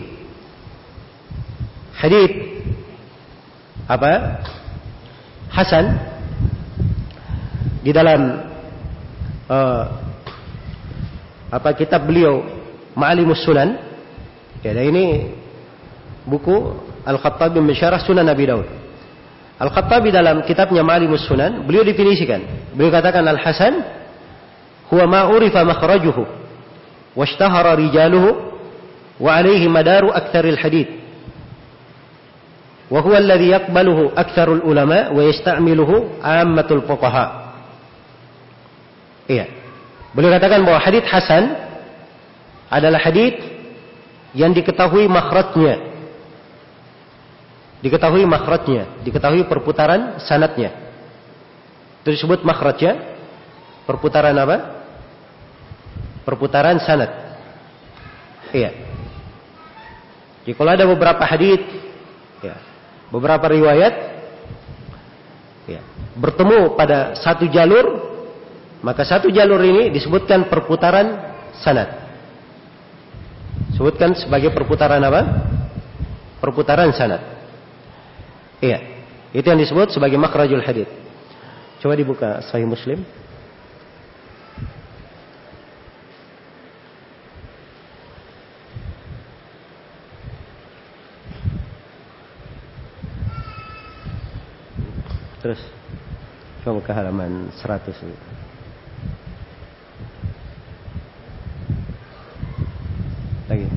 [1.98, 2.32] hadis
[3.90, 4.44] apa
[5.50, 6.15] Hasan
[7.85, 8.21] di dalam
[9.49, 9.85] uh,
[11.51, 12.45] apa kitab beliau
[12.95, 13.79] Ma'alimus Sunan
[14.63, 15.35] ya dan ini
[16.29, 16.77] buku
[17.07, 18.69] Al-Khattabi mensyarah Sunan Nabi Daud
[19.61, 23.75] Al-Khattabi dalam kitabnya Ma'alimus Sunan beliau definisikan beliau katakan Al-Hasan
[24.93, 26.23] huwa ma urifa makhrajuhu
[27.19, 28.31] washtahara rijaluhu
[29.21, 31.01] wa alaihi madaru aktsaril hadith
[32.91, 35.91] وهو الذي يقبله أكثر العلماء ويستعمله
[36.23, 37.44] عامة الفقهاء
[39.26, 39.46] Iya.
[40.16, 41.54] Boleh katakan bahwa hadith hasan
[42.72, 43.36] adalah hadith
[44.36, 45.96] yang diketahui makhrajnya.
[47.84, 50.74] Diketahui makhrajnya, diketahui perputaran sanatnya.
[52.02, 53.16] Itu disebut makhrajnya.
[53.86, 54.58] Perputaran apa?
[56.26, 57.12] Perputaran sanat.
[58.50, 58.74] Iya.
[60.46, 61.66] Jadi kalau ada beberapa hadith
[62.42, 62.58] ya,
[63.10, 63.94] beberapa riwayat
[65.70, 65.82] ya,
[66.18, 68.15] bertemu pada satu jalur,
[68.86, 71.90] maka satu jalur ini disebutkan perputaran sanad.
[73.74, 75.26] Sebutkan sebagai perputaran apa?
[76.38, 77.18] Perputaran sanad.
[78.62, 78.78] Iya.
[79.34, 80.88] Itu yang disebut sebagai makhrajul hadith.
[81.82, 83.02] Coba dibuka Sahih Muslim.
[95.42, 95.62] Terus
[96.62, 98.35] coba ke halaman 100 ini.
[103.46, 103.68] Lagi.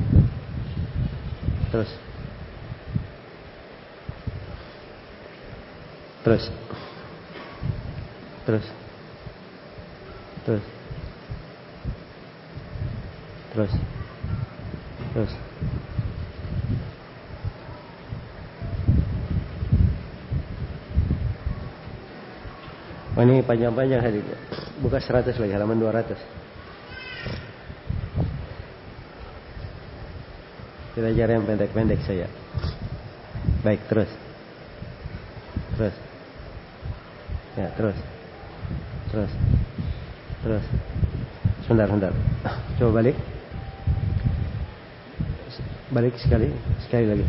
[1.69, 1.91] Terus.
[6.25, 6.43] Terus.
[8.45, 8.65] Terus.
[10.45, 10.65] Terus.
[13.53, 13.73] Terus.
[15.13, 15.33] Terus.
[23.19, 24.37] Oh ini panjang-panjang hadisnya.
[24.79, 26.38] Buka 100 lagi, halaman 200.
[30.99, 32.27] Kita cari yang pendek-pendek saya.
[33.63, 34.11] Baik, terus.
[35.79, 35.95] Terus.
[37.55, 37.95] Ya, terus.
[39.07, 39.31] Terus.
[40.43, 40.65] Terus.
[41.63, 42.11] Sebentar, sebentar.
[42.75, 43.15] Coba balik.
[45.95, 46.51] Balik sekali,
[46.83, 47.25] sekali lagi.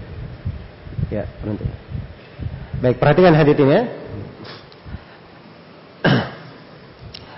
[1.15, 1.71] Ya, berhenti.
[2.83, 3.83] Baik, perhatikan hadis ini ya.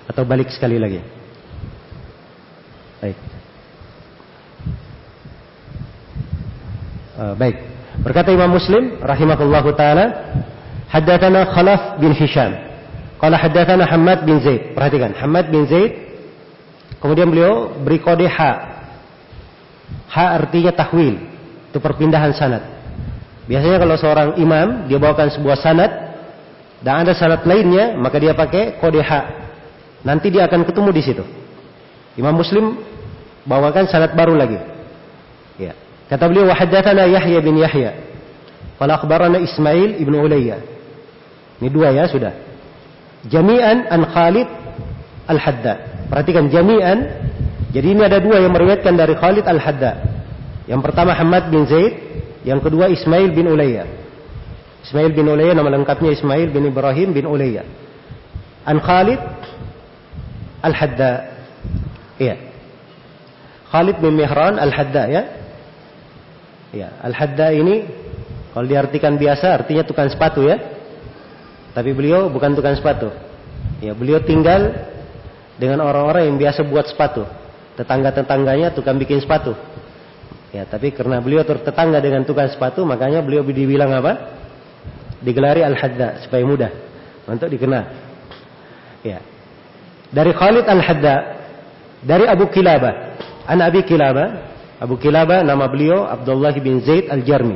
[0.09, 1.05] Atau balik sekali lagi.
[3.05, 3.21] Baik.
[7.23, 7.55] Uh, baik.
[8.03, 10.35] Berkata Imam Muslim rahimahullahu taala,
[10.91, 12.51] haddatsana Khalaf bin Hisham.
[13.23, 14.75] Qala haddatsana Hamad bin Zaid.
[14.75, 16.03] Perhatikan, Hamad bin Zaid
[16.99, 18.41] kemudian beliau beri kode H.
[20.11, 21.23] H artinya tahwil.
[21.71, 22.67] Itu perpindahan sanad.
[23.47, 25.91] Biasanya kalau seorang imam dia bawakan sebuah sanad
[26.83, 29.13] dan ada sanad lainnya, maka dia pakai kode H.
[30.03, 31.23] Nanti dia akan ketemu di situ.
[32.19, 32.83] Imam Muslim
[33.47, 34.59] bawakan sanad baru lagi.
[35.63, 35.79] Ya.
[36.13, 37.97] Kata beliau wahadatsana Yahya bin Yahya.
[38.77, 40.61] Qala akhbarana Ismail ibnu Ulayya.
[41.57, 42.37] Ini dua ya sudah.
[43.33, 44.45] Jami'an an Khalid
[45.25, 46.05] al-Haddad.
[46.13, 47.09] Perhatikan jami'an
[47.73, 50.05] Jadi ini ada dua yang meriwayatkan dari Khalid Al-Hadda.
[50.69, 51.97] Yang pertama Hamad bin Zaid,
[52.45, 53.89] yang kedua Ismail bin Ulayya.
[54.85, 57.65] Ismail bin Ulayya nama lengkapnya Ismail bin Ibrahim bin Ulayya.
[58.69, 59.17] An Khalid
[60.61, 61.13] Al-Hadda.
[62.21, 62.37] Iya.
[63.73, 65.23] Khalid bin Mihran Al-Hadda ya.
[66.73, 67.85] Ya, Al-Hadda ini
[68.57, 70.57] kalau diartikan biasa artinya tukang sepatu ya.
[71.73, 73.09] Tapi beliau bukan tukang sepatu.
[73.81, 74.73] Ya, beliau tinggal
[75.57, 77.25] dengan orang-orang yang biasa buat sepatu.
[77.77, 79.57] Tetangga-tetangganya tukang bikin sepatu.
[80.53, 84.37] Ya, tapi karena beliau tetangga dengan tukang sepatu, makanya beliau dibilang apa?
[85.25, 86.71] Digelari Al-Hadda supaya mudah
[87.25, 87.85] untuk dikenal.
[89.01, 89.25] Ya.
[90.13, 91.15] Dari Khalid Al-Hadda,
[92.05, 93.17] dari Abu Kilabah,
[93.49, 94.52] An Abi Kilabah,
[94.83, 97.55] Abu Kilabah nama beliau Abdullah bin Zaid Al-Jarmi.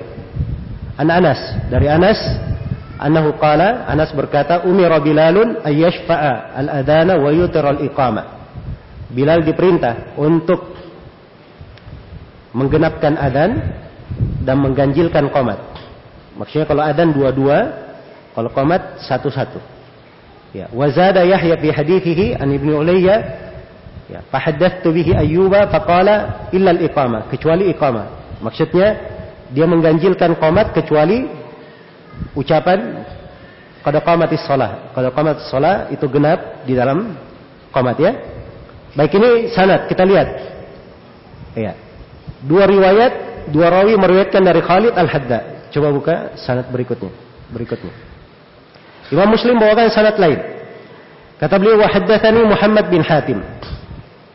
[0.95, 2.23] An Anas, dari Anas
[3.03, 8.23] annahu qala Anas berkata umira Bilalun ayyashfa'a al-adana wa yutira al-iqama.
[9.11, 10.71] Bilal diperintah untuk
[12.55, 13.75] menggenapkan adan
[14.47, 15.59] dan mengganjilkan komat.
[16.39, 17.59] Maksudnya kalau adan dua-dua,
[18.39, 19.59] kalau komat satu-satu.
[20.55, 23.46] Ya, wazada Yahya fi hadithihi an Ibnu Ulayya
[24.11, 28.05] ya, fahaddatsu bihi Ayyuba faqala illa al-iqama, kecuali iqama.
[28.43, 28.89] Maksudnya
[29.51, 31.27] dia mengganjilkan komat kecuali
[32.35, 33.07] ucapan
[33.85, 34.91] qad qamatis shalah.
[34.95, 37.15] Qad qamatis shalah itu genap di dalam
[37.71, 38.13] komat ya.
[38.97, 40.29] Baik ini sanad kita lihat.
[41.53, 41.77] Ya.
[42.45, 43.13] Dua riwayat,
[43.53, 45.71] dua rawi meriwayatkan dari Khalid Al-Hadda.
[45.73, 47.13] Coba buka sanad berikutnya.
[47.53, 47.93] Berikutnya.
[49.13, 50.41] Imam Muslim bawakan sanad lain.
[51.37, 51.89] Kata beliau wa
[52.49, 53.45] Muhammad bin Hatim.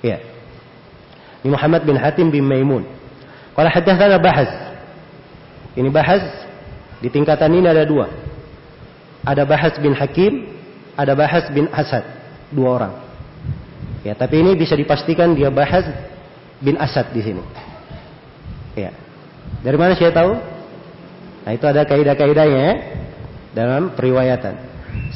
[0.01, 0.17] Ya.
[1.41, 2.85] Ini Muhammad bin Hatim bin Maimun.
[3.57, 4.49] Qala haddatsana Bahaz.
[5.77, 6.21] Ini Bahaz
[7.01, 8.09] di tingkatan ini ada dua.
[9.25, 10.49] Ada Bahaz bin Hakim,
[10.97, 12.05] ada Bahaz bin Asad.
[12.53, 12.93] Dua orang.
[14.01, 15.85] Ya, tapi ini bisa dipastikan dia Bahaz
[16.57, 17.43] bin Asad di sini.
[18.73, 18.93] Ya.
[19.61, 20.33] Dari mana saya tahu?
[21.41, 22.73] Nah, itu ada kaidah-kaidahnya ya,
[23.53, 24.57] dalam periwayatan.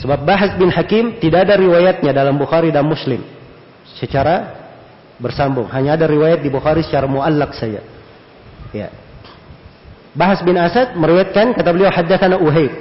[0.02, 3.22] Sebab Bahas bin Hakim tidak ada riwayatnya dalam Bukhari dan Muslim
[3.96, 4.65] secara
[5.20, 5.68] bersambung.
[5.72, 7.82] Hanya ada riwayat di Bukhari secara muallak saja.
[8.76, 8.92] Ya.
[10.16, 12.72] Bahas bin Asad meriwayatkan kata beliau haddatsana Uhaib.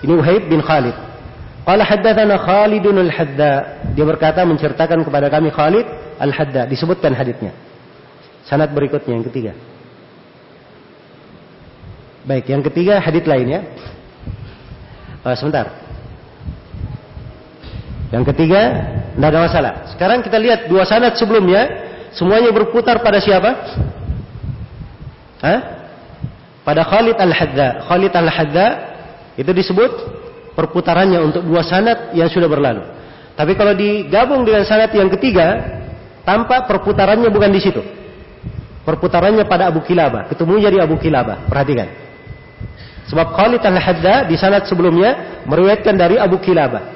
[0.00, 0.96] Ini Uhaib bin Khalid.
[1.64, 3.52] Qala haddatsana Khalidun al-Hadda.
[3.92, 5.86] Dia berkata menceritakan kepada kami Khalid
[6.20, 6.68] al-Hadda.
[6.68, 7.52] Disebutkan hadisnya.
[8.44, 9.52] Sanad berikutnya yang ketiga.
[12.24, 13.60] Baik, yang ketiga hadits lain ya.
[15.24, 15.83] Oh, sebentar.
[18.14, 18.62] Yang ketiga,
[19.18, 19.72] tidak ada masalah.
[19.90, 21.66] Sekarang kita lihat dua sanad sebelumnya,
[22.14, 23.50] semuanya berputar pada siapa?
[25.42, 25.60] Hah?
[26.62, 27.82] Pada Khalid Al-Hadda.
[27.90, 28.66] Khalid Al-Hadda
[29.34, 29.92] itu disebut
[30.54, 32.86] perputarannya untuk dua sanad yang sudah berlalu.
[33.34, 35.58] Tapi kalau digabung dengan sanad yang ketiga,
[36.22, 37.82] tampak perputarannya bukan di situ.
[38.86, 40.30] Perputarannya pada Abu Kilabah.
[40.30, 41.50] Ketemu jadi Abu Kilabah.
[41.50, 41.90] Perhatikan.
[43.10, 46.93] Sebab Khalid al-Hadda di sanad sebelumnya meriwayatkan dari Abu Kilabah.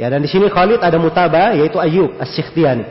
[0.00, 2.84] Ya dan di sini Khalid ada mutaba yaitu Ayyub As-Sikhtiyani.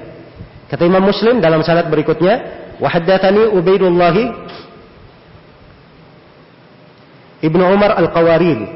[0.69, 2.39] Kata Imam Muslim dalam sanad berikutnya,
[2.79, 4.15] wa haddatsani Ubaidullah
[7.41, 8.67] Ibnu Umar Al-Qawariri.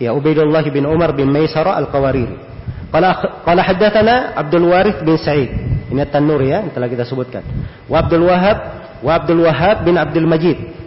[0.00, 2.48] Ya Ubaidullah bin Umar bin Maisara Al-Qawariri.
[2.90, 5.50] Qala qala haddatsana Abdul Warith bin Sa'id.
[5.90, 7.42] Ini At-Tanur ya, yang telah kita sebutkan.
[7.90, 8.58] Wa Abdul Wahab
[9.02, 10.80] wa Abdul Wahab bin Abdul Majid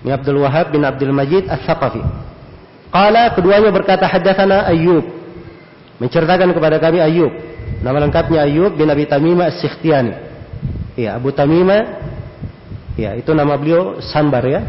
[0.00, 2.00] ini Abdul Wahab bin Abdul Majid As-Saqafi.
[2.90, 5.19] Qala keduanya berkata hadatsana Ayyub.
[6.00, 7.32] Menceritakan kepada kami Ayyub.
[7.84, 10.12] Nama lengkapnya Ayyub bin Abi Tamimah As-Sikhtiyani.
[10.96, 12.00] Ya, Abu Tamimah.
[12.96, 14.64] Ya, itu nama beliau Sambar ya.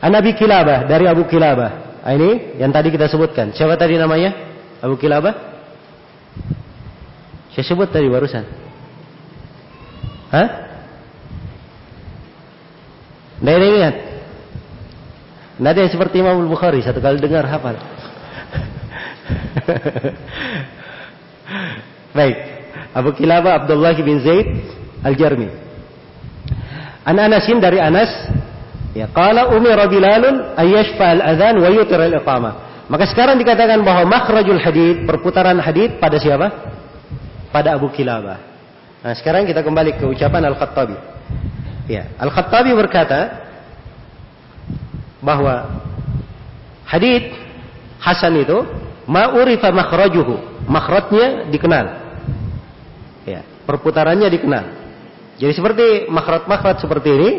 [0.00, 2.00] Anabi Kilabah dari Abu Kilabah.
[2.00, 3.52] Ah, ini yang tadi kita sebutkan.
[3.52, 4.32] Siapa tadi namanya?
[4.80, 5.36] Abu Kilabah?
[7.52, 8.48] Saya sebut tadi barusan.
[10.32, 10.48] Hah?
[13.40, 13.94] Ada ingat.
[15.60, 17.76] Tidak ada yang seperti Imam Bukhari satu kali dengar hafal.
[22.16, 22.36] Baik.
[22.90, 24.46] Abu Kilabah Abdullah bin Zaid
[25.06, 25.48] Al-Jarmi.
[27.06, 28.10] An Anasin dari Anas,
[28.92, 32.86] ya qala umira Bilalun ayyashfa al-adzan wa yutir al-iqamah.
[32.90, 36.50] Maka sekarang dikatakan bahwa makhrajul hadid, perputaran hadid pada siapa?
[37.54, 38.38] Pada Abu Kilabah.
[39.00, 40.98] Nah, sekarang kita kembali ke ucapan Al-Khattabi.
[41.86, 43.46] Ya, Al-Khattabi berkata
[45.22, 45.86] bahwa
[46.84, 47.30] hadith
[48.00, 48.64] Hasan itu
[49.10, 51.86] ma'urifa makhrajuhu, makhrajnya dikenal.
[53.26, 54.64] Ya, perputarannya dikenal.
[55.42, 57.30] Jadi seperti makhraj-makhraj seperti ini,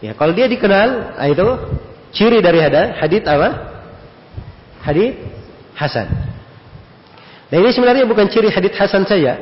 [0.00, 1.44] ya kalau dia dikenal, nah itu
[2.16, 3.48] ciri dari ada hadith apa?
[4.80, 5.20] Hadith
[5.76, 6.08] Hasan.
[7.50, 9.36] Nah ini sebenarnya bukan ciri hadith Hasan saja,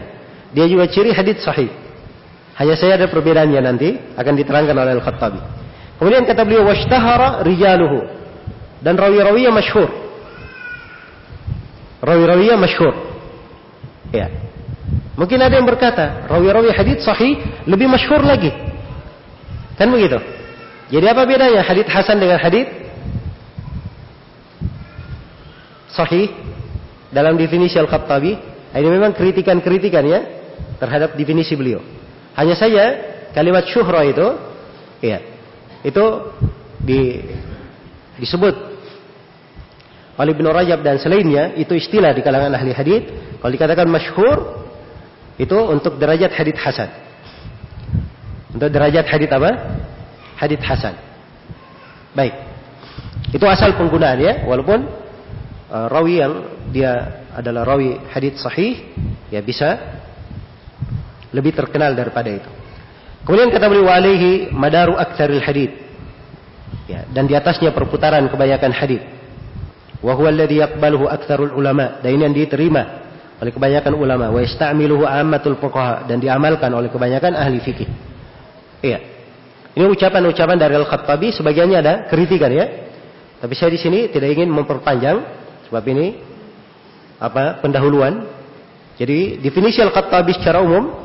[0.50, 1.70] dia juga ciri hadis sahih.
[2.58, 5.40] Hanya saya ada perbedaannya nanti akan diterangkan oleh Al-Khattabi.
[5.96, 8.04] Kemudian kata beliau washtahara rijaluhu
[8.82, 10.01] dan rawi-rawinya masyhur.
[12.02, 12.94] Rawi-rawinya masyhur.
[14.10, 14.26] Ya.
[15.14, 18.50] Mungkin ada yang berkata, rawi-rawi hadis sahih lebih masyhur lagi.
[19.78, 20.18] Kan begitu?
[20.92, 22.68] Jadi apa bedanya hadis hasan dengan hadis
[25.94, 26.28] sahih
[27.14, 28.50] dalam definisi Al-Khattabi?
[28.72, 30.20] Ini memang kritikan-kritikan ya
[30.80, 31.84] terhadap definisi beliau.
[32.34, 32.84] Hanya saja
[33.36, 34.26] kalimat syuhra itu
[35.04, 35.20] ya
[35.84, 36.04] itu
[36.80, 37.20] di,
[38.16, 38.71] disebut
[40.22, 43.02] oleh Ibnu Rajab dan selainnya itu istilah di kalangan ahli hadis.
[43.42, 44.62] Kalau dikatakan masyhur
[45.34, 46.90] itu untuk derajat hadis hasan.
[48.54, 49.50] Untuk derajat hadis apa?
[50.38, 50.94] Hadis hasan.
[52.14, 52.38] Baik.
[53.34, 54.86] Itu asal penggunaan ya, walaupun
[55.72, 56.32] uh, rawi yang
[56.70, 58.92] dia adalah rawi hadis sahih
[59.32, 59.98] ya bisa
[61.32, 62.50] lebih terkenal daripada itu.
[63.24, 65.72] Kemudian kata beliau alaihi madaru aktsaril hadith.
[66.86, 69.21] Ya, dan di atasnya perputaran kebanyakan hadith.
[70.02, 72.02] Wa huwa alladhi yaqbaluhu aktsarul ulama.
[72.02, 72.82] Dan ini yang diterima
[73.38, 74.34] oleh kebanyakan ulama.
[74.34, 77.88] Wa yasta'miluhu ammatul fuqaha dan diamalkan oleh kebanyakan ahli fikih.
[78.82, 78.98] Iya.
[79.72, 82.66] Ini ucapan-ucapan dari Al-Khattabi sebagiannya ada kritikan ya.
[83.40, 85.16] Tapi saya di sini tidak ingin memperpanjang
[85.70, 86.18] sebab ini
[87.16, 88.26] apa pendahuluan.
[89.00, 91.02] Jadi definisi Al-Khattabi secara umum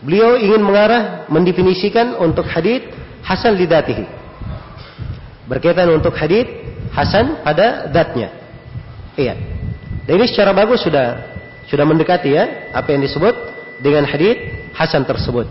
[0.00, 2.88] Beliau ingin mengarah mendefinisikan untuk hadith
[3.20, 4.08] hasan lidatihi.
[5.44, 6.48] Berkaitan untuk hadith
[6.94, 8.28] hasan pada zatnya.
[9.14, 9.34] Iya.
[10.06, 11.30] Dan ini secara bagus sudah
[11.70, 13.34] sudah mendekati ya apa yang disebut
[13.78, 14.38] dengan hadith
[14.74, 15.46] hasan tersebut.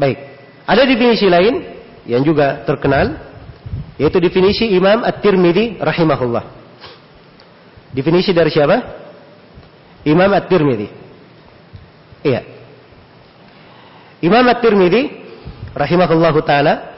[0.00, 0.18] Baik.
[0.68, 1.64] Ada definisi lain
[2.08, 3.18] yang juga terkenal
[3.98, 6.44] yaitu definisi Imam At-Tirmidzi rahimahullah.
[7.92, 8.76] Definisi dari siapa?
[10.06, 10.88] Imam At-Tirmidzi.
[12.24, 12.40] Iya.
[14.22, 15.02] Imam At-Tirmidzi
[15.74, 16.94] rahimahullahu taala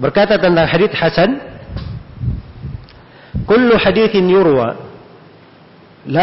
[0.00, 1.49] berkata tentang hadis hasan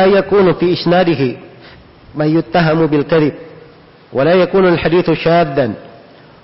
[0.07, 1.37] yakunu fi isnadihi
[2.15, 3.35] man yuttahamu bil kadhib
[4.15, 5.75] wa la yakunu al hadithu shaddan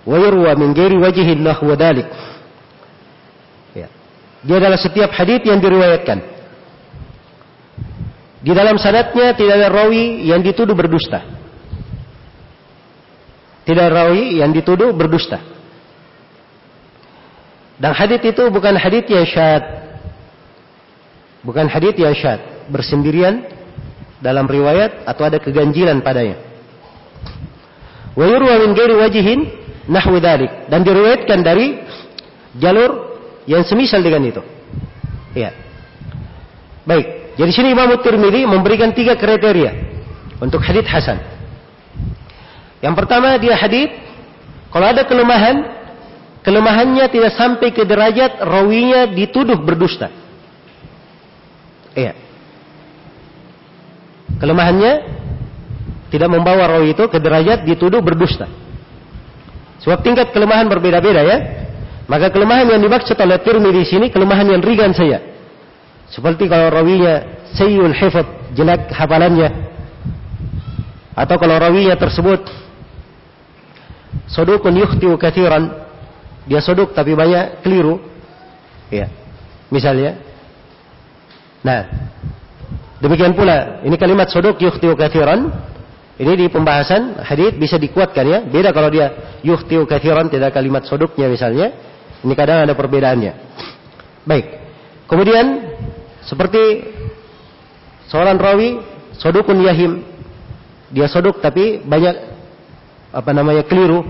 [0.04, 2.06] wa yurwa min ghairi wajhin nahwa dhalik
[3.74, 3.88] ya
[4.44, 6.20] dia adalah setiap hadis yang diriwayatkan
[8.44, 11.34] di dalam sanadnya tidak ada rawi yang dituduh berdusta
[13.64, 15.40] tidak rawi yang dituduh berdusta.
[17.80, 19.64] Dan hadit itu bukan hadit yang syad.
[21.44, 22.40] Bukan hadit yang syad.
[22.72, 23.44] Bersendirian
[24.24, 26.40] dalam riwayat atau ada keganjilan padanya.
[28.16, 29.40] Wa yurwa min wajihin
[30.24, 30.72] dhalik.
[30.72, 31.84] Dan diriwayatkan dari
[32.56, 34.42] jalur yang semisal dengan itu.
[35.36, 35.52] Ya.
[36.88, 37.36] Baik.
[37.36, 39.72] Jadi sini Imam Tirmidzi memberikan tiga kriteria
[40.40, 41.18] untuk hadit hasan.
[42.80, 43.92] Yang pertama dia hadith.
[44.70, 45.70] Kalau ada kelemahan,
[46.42, 50.23] kelemahannya tidak sampai ke derajat rawinya dituduh berdusta.
[51.94, 52.14] Iya.
[54.42, 54.94] Kelemahannya
[56.10, 58.50] tidak membawa rawi itu ke derajat dituduh berdusta.
[59.82, 61.38] Sebab tingkat kelemahan berbeda-beda ya.
[62.06, 65.24] Maka kelemahan yang dimaksud oleh Tirmi di sini kelemahan yang ringan saja.
[66.12, 69.50] Seperti kalau rawinya sayyul hifat, jelek hafalannya.
[71.14, 72.64] Atau kalau rawinya tersebut
[74.30, 75.84] Sodukun yukhtiu kathiran.
[76.50, 78.02] Dia soduk tapi banyak keliru.
[78.92, 79.08] Ya.
[79.70, 80.20] Misalnya.
[81.64, 81.82] Nah.
[83.04, 83.84] Demikian pula.
[83.84, 85.52] Ini kalimat soduk yukhtiu kathiran.
[86.14, 88.40] Ini di pembahasan hadith bisa dikuatkan ya.
[88.48, 91.76] Beda kalau dia yukhtiu kathiran tidak kalimat soduknya misalnya.
[92.24, 93.34] Ini kadang ada perbedaannya.
[94.24, 94.46] Baik.
[95.12, 95.76] Kemudian
[96.24, 96.88] seperti
[98.08, 98.80] seorang rawi
[99.20, 100.00] sodukun yahim.
[100.96, 102.16] Dia soduk tapi banyak
[103.12, 104.08] apa namanya keliru.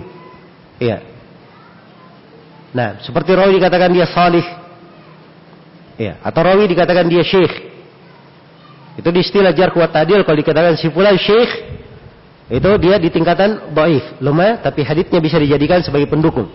[0.78, 1.02] Iya.
[2.78, 4.46] Nah, seperti rawi dikatakan dia salih.
[5.98, 7.72] Iya, atau rawi dikatakan dia syekh.
[8.98, 11.50] Itu di istilah jar kuat tadil kalau dikatakan si fulan syekh
[12.54, 16.50] itu dia di tingkatan dhaif, lemah tapi haditsnya bisa dijadikan sebagai pendukung.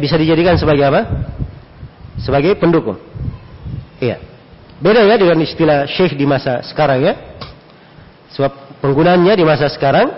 [0.00, 1.02] Bisa dijadikan sebagai apa?
[2.22, 2.96] Sebagai pendukung.
[4.00, 4.22] Iya.
[4.76, 7.12] Beda ya dengan istilah syekh di masa sekarang ya.
[8.36, 10.12] Sebab penggunaannya di masa sekarang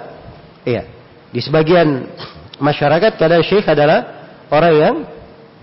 [0.66, 0.82] iya
[1.30, 2.09] di sebagian
[2.59, 4.94] masyarakat kadang syekh adalah orang yang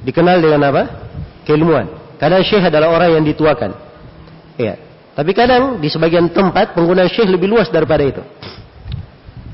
[0.05, 1.04] dikenal dengan apa?
[1.45, 1.87] Keilmuan.
[2.17, 3.71] Kadang syekh adalah orang yang dituakan.
[4.57, 4.81] Ya.
[5.15, 8.23] Tapi kadang di sebagian tempat penggunaan syekh lebih luas daripada itu.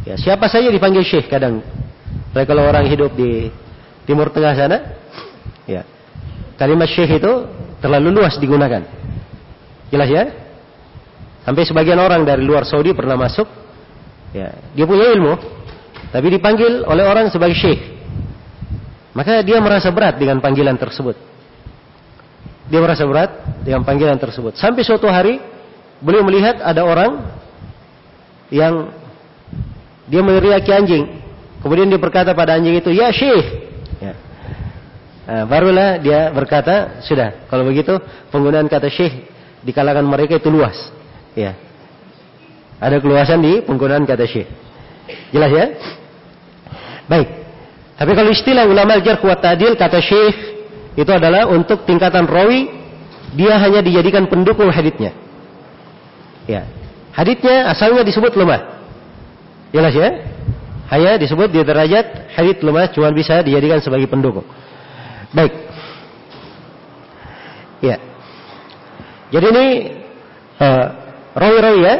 [0.07, 1.61] Ya, siapa saja dipanggil syekh kadang.
[2.33, 3.53] Baik kalau orang hidup di
[4.09, 4.77] Timur Tengah sana,
[5.69, 5.85] ya.
[6.57, 7.31] Kalimat syekh itu
[7.77, 8.81] terlalu luas digunakan.
[9.93, 10.23] Jelas ya?
[11.45, 13.45] Sampai sebagian orang dari luar Saudi pernah masuk.
[14.31, 15.35] Ya, dia punya ilmu,
[16.09, 17.81] tapi dipanggil oleh orang sebagai syekh.
[19.11, 21.30] Maka dia merasa berat dengan panggilan tersebut.
[22.71, 24.55] Dia merasa berat dengan panggilan tersebut.
[24.55, 25.43] Sampai suatu hari
[25.99, 27.19] beliau melihat ada orang
[28.47, 28.95] yang
[30.07, 31.19] dia meneriaki anjing.
[31.59, 33.47] Kemudian dia berkata pada anjing itu, "Ya Syekh."
[33.99, 34.13] Ya.
[35.27, 37.99] Nah, barulah dia berkata, "Sudah, kalau begitu
[38.31, 39.27] penggunaan kata Syekh
[39.61, 40.79] di kalangan mereka itu luas."
[41.35, 41.53] Ya.
[42.81, 44.49] Ada keluasan di penggunaan kata syekh.
[45.29, 45.65] Jelas ya?
[47.05, 47.29] Baik.
[47.93, 50.50] Tapi kalau istilah ulama jarh wa ta'dil kata syekh
[50.95, 52.67] itu adalah untuk tingkatan rawi
[53.31, 55.15] dia hanya dijadikan pendukung haditnya.
[56.47, 56.67] Ya.
[57.15, 58.83] Haditnya asalnya disebut lemah.
[59.71, 60.09] Jelas ya?
[60.91, 64.43] Hanya disebut di derajat hadit lemah cuma bisa dijadikan sebagai pendukung.
[65.31, 65.55] Baik.
[67.79, 67.95] Ya.
[69.31, 69.67] Jadi ini
[70.59, 70.85] uh,
[71.31, 71.95] rawi-rawi ya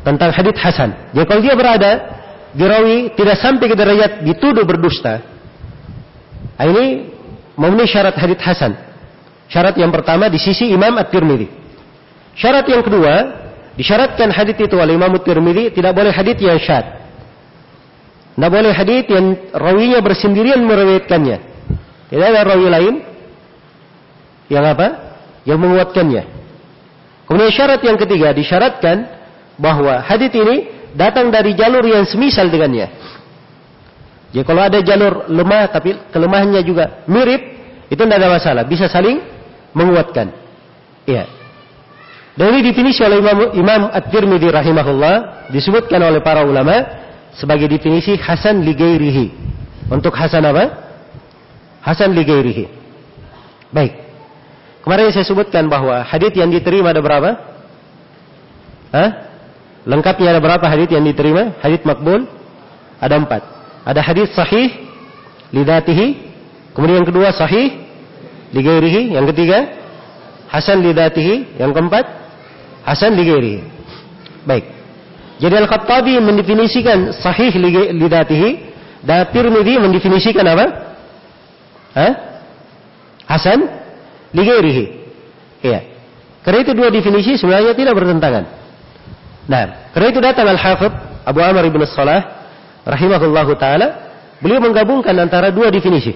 [0.00, 1.12] tentang hadits hasan.
[1.12, 1.92] Jadi kalau dia berada
[2.56, 5.20] di rawi tidak sampai ke derajat dituduh berdusta,
[6.56, 7.13] nah ini
[7.58, 8.72] memenuhi syarat hadits hasan.
[9.50, 11.48] Syarat yang pertama di sisi Imam At-Tirmidzi.
[12.34, 13.14] Syarat yang kedua,
[13.78, 16.84] disyaratkan hadits itu oleh Imam At-Tirmidzi tidak boleh hadits yang syad.
[18.34, 21.36] Tidak boleh hadits yang rawinya bersendirian meriwayatkannya.
[22.10, 22.94] Tidak ada rawi lain
[24.50, 24.86] yang apa?
[25.46, 26.22] Yang menguatkannya.
[27.24, 29.06] Kemudian syarat yang ketiga disyaratkan
[29.56, 32.90] bahwa hadis ini datang dari jalur yang semisal dengannya.
[34.34, 37.38] Jadi kalau ada jalur lemah tapi kelemahannya juga mirip,
[37.86, 39.22] itu tidak ada masalah, bisa saling
[39.70, 40.34] menguatkan.
[41.06, 41.30] Iya.
[42.34, 46.82] Dan ini definisi oleh Imam, Imam At-Tirmidzi rahimahullah disebutkan oleh para ulama
[47.38, 49.30] sebagai definisi hasan ligairihi.
[49.86, 50.82] Untuk hasan apa?
[51.86, 52.66] Hasan ligairihi.
[53.70, 53.94] Baik.
[54.82, 57.30] Kemarin saya sebutkan bahwa hadis yang diterima ada berapa?
[58.90, 59.10] Hah?
[59.86, 61.54] Lengkapnya ada berapa hadis yang diterima?
[61.62, 62.26] Hadis makbul
[62.98, 63.42] ada empat.
[63.84, 64.72] Ada hadis sahih
[65.52, 66.16] lidatihi,
[66.72, 67.84] kemudian yang kedua sahih
[68.56, 69.68] ligairihi, yang ketiga
[70.48, 72.04] hasan lidatihi, yang keempat
[72.88, 73.60] hasan ligairihi.
[74.48, 74.64] Baik.
[75.36, 77.52] Jadi Al-Khattabi mendefinisikan sahih
[77.92, 78.72] lidatihi
[79.04, 80.66] dan Tirmidzi mendefinisikan apa?
[81.92, 82.12] Hah?
[83.28, 83.68] Hasan
[84.32, 84.84] ligairihi.
[85.64, 85.80] Iya.
[86.44, 88.44] Karena itu dua definisi sebenarnya tidak bertentangan.
[89.48, 92.43] Nah, karena itu datang Al-Hafidh Abu Amr ibn Salah
[92.84, 96.14] rahimahullahu taala, beliau menggabungkan antara dua definisi.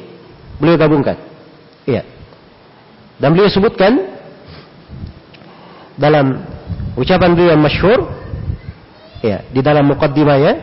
[0.60, 1.16] Beliau gabungkan.
[1.88, 2.04] Iya.
[3.18, 3.98] Dan beliau sebutkan
[5.98, 6.44] dalam
[6.94, 7.98] ucapan beliau yang masyhur
[9.24, 10.54] ya, di dalam muqaddimahnya.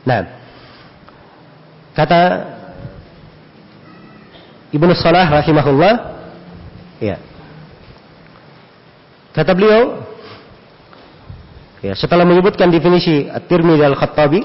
[0.00, 0.20] Nah,
[1.92, 2.20] kata
[4.70, 5.94] Ibnu Salah rahimahullah
[7.02, 7.18] ya.
[9.30, 10.02] Kata beliau
[11.80, 14.40] ya setelah menyebutkan definisi At-Tirmidzi Al-Khattabi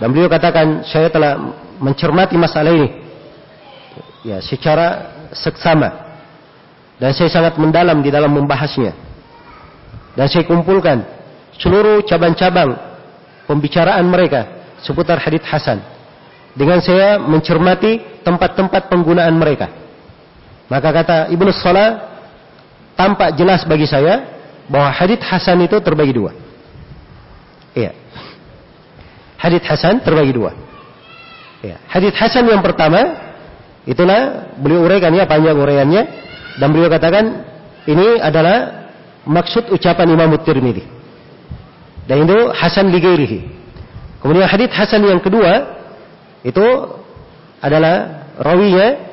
[0.00, 1.36] dan beliau katakan saya telah
[1.82, 2.88] mencermati masalah ini.
[4.22, 6.14] Ya secara seksama.
[6.96, 8.94] Dan saya sangat mendalam di dalam membahasnya.
[10.14, 11.02] Dan saya kumpulkan
[11.58, 12.78] seluruh cabang-cabang
[13.50, 14.46] pembicaraan mereka
[14.80, 15.82] seputar hadits hasan.
[16.52, 19.72] Dengan saya mencermati tempat-tempat penggunaan mereka.
[20.68, 22.22] Maka kata Ibnu Salah,
[22.94, 26.32] tampak jelas bagi saya bahwa hadith hasan itu terbagi dua.
[27.74, 27.92] Iya.
[29.40, 30.54] Hadith hasan terbagi dua.
[31.62, 31.78] Iya.
[31.88, 33.00] Hadith hasan yang pertama,
[33.88, 36.02] itulah beliau uraikan ya panjang uraiannya
[36.60, 37.24] dan beliau katakan
[37.88, 38.86] ini adalah
[39.26, 40.84] maksud ucapan Imam Tirmidzi.
[42.06, 43.40] Dan itu hasan ligairihi.
[44.22, 45.82] Kemudian hadith hasan yang kedua
[46.42, 46.66] itu
[47.62, 49.10] adalah rawinya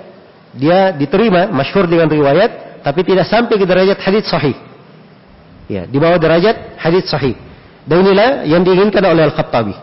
[0.54, 4.58] dia diterima masyhur dengan riwayat tapi tidak sampai ke derajat hadis sahih.
[5.70, 7.38] Ya, di bawah derajat hadis sahih.
[7.86, 9.78] Dan inilah yang diinginkan oleh Al-Khattabi.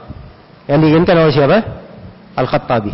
[0.67, 1.59] Yang diinginkan oleh siapa?
[2.35, 2.93] Al-Khattabi.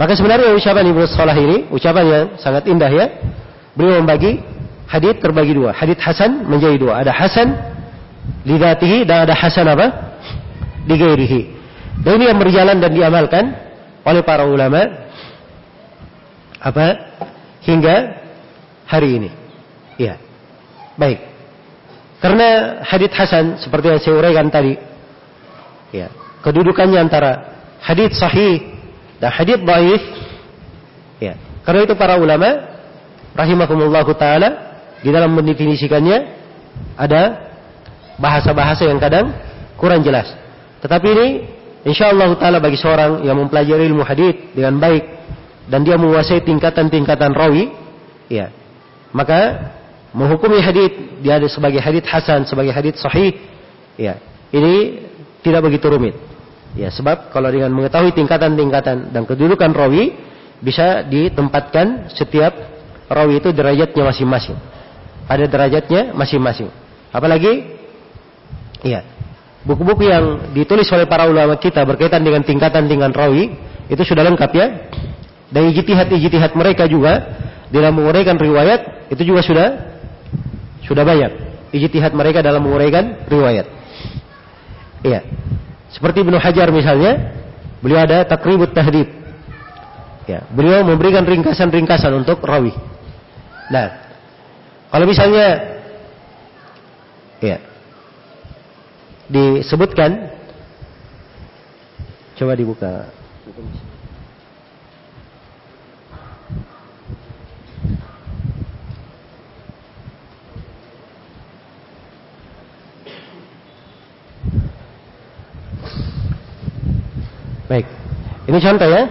[0.00, 3.06] Maka sebenarnya ucapan Ibnu Salah ini ucapan yang sangat indah ya.
[3.76, 4.40] Beliau membagi
[4.88, 5.76] hadis terbagi dua.
[5.76, 7.04] Hadis hasan menjadi dua.
[7.04, 7.52] Ada hasan
[8.48, 10.16] lidatihi dan ada hasan apa?
[10.88, 11.40] Digairihi.
[12.00, 13.44] Dan ini yang berjalan dan diamalkan
[14.00, 14.80] oleh para ulama
[16.56, 16.86] apa
[17.68, 18.16] hingga
[18.88, 19.30] hari ini.
[20.00, 20.16] Iya.
[20.96, 21.29] Baik.
[22.20, 24.76] Karena hadits hasan seperti yang saya uraikan tadi,
[25.88, 26.12] ya,
[26.44, 28.60] kedudukannya antara hadits sahih
[29.16, 30.02] dan hadits dhaif,
[31.16, 31.34] ya.
[31.64, 32.60] Karena itu para ulama
[33.32, 34.48] rahimahumullah taala
[35.00, 36.18] di dalam mendefinisikannya
[37.00, 37.50] ada
[38.20, 39.32] bahasa-bahasa yang kadang
[39.80, 40.28] kurang jelas.
[40.84, 41.28] Tetapi ini
[41.80, 45.04] Insya Allah taala bagi seorang yang mempelajari ilmu hadith dengan baik
[45.72, 47.72] dan dia menguasai tingkatan-tingkatan rawi,
[48.28, 48.52] ya,
[49.16, 49.72] maka
[50.12, 50.90] menghukumi hadis
[51.22, 53.36] dia ada sebagai hadis hasan, sebagai hadis sahih,
[53.94, 54.18] ya,
[54.50, 55.06] ini
[55.44, 56.14] tidak begitu rumit.
[56.78, 60.14] Ya, sebab kalau dengan mengetahui tingkatan-tingkatan dan kedudukan rawi
[60.62, 62.54] bisa ditempatkan setiap
[63.10, 64.58] rawi itu derajatnya masing-masing.
[65.26, 66.70] Ada derajatnya masing-masing.
[67.10, 67.74] Apalagi
[68.86, 69.02] ya,
[69.66, 73.50] buku-buku yang ditulis oleh para ulama kita berkaitan dengan tingkatan-tingkatan rawi
[73.90, 74.66] itu sudah lengkap ya.
[75.50, 77.34] Dan ijtihad-ijtihad mereka juga
[77.74, 79.89] dalam menguraikan riwayat itu juga sudah
[80.90, 81.32] sudah banyak.
[81.70, 83.70] Ijtihad mereka dalam menguraikan riwayat.
[85.06, 85.22] Iya.
[85.94, 87.30] Seperti Ibnu Hajar misalnya,
[87.78, 89.06] beliau ada takribut tahdib.
[90.26, 92.74] Ya, beliau memberikan ringkasan-ringkasan untuk rawi.
[93.70, 93.86] Nah,
[94.90, 95.78] kalau misalnya
[97.38, 97.56] ya
[99.30, 100.26] disebutkan
[102.34, 102.92] coba dibuka
[117.70, 117.86] Baik.
[118.50, 119.02] Ini contoh ya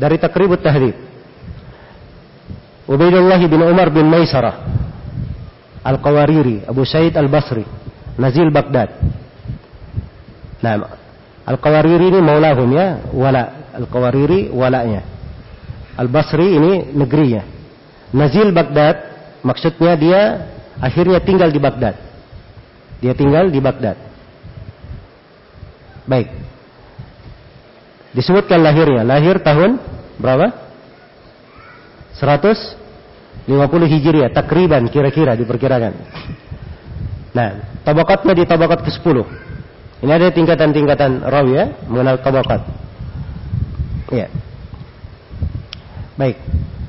[0.00, 0.96] dari Takribut Tahdhib.
[2.88, 4.56] Ubaidullah bin Umar bin Maisarah
[5.84, 7.64] Al-Qawariri, Abu Said Al-Basri,
[8.16, 9.00] Nazil Baghdad.
[10.64, 10.96] Nah,
[11.44, 13.60] Al-Qawariri ini maulahum ya, wala.
[13.70, 15.06] Al-Qawariri walanya.
[15.96, 17.46] Al-Basri ini negerinya.
[18.10, 18.96] Nazil Baghdad
[19.46, 20.20] maksudnya dia
[20.82, 21.94] akhirnya tinggal di Baghdad.
[23.00, 23.96] Dia tinggal di Baghdad.
[26.04, 26.28] Baik.
[28.10, 29.06] Disebutkan lahirnya.
[29.06, 29.78] Lahir tahun
[30.18, 30.50] berapa?
[32.18, 33.46] 150
[33.86, 34.30] Hijriah.
[34.34, 35.92] Takriban kira-kira diperkirakan.
[37.30, 39.16] Nah, tabakatnya di tabakat ke-10.
[40.00, 42.66] Ini ada tingkatan-tingkatan rawi ya, mengenal tabakat.
[44.10, 44.26] Ya.
[46.18, 46.36] Baik.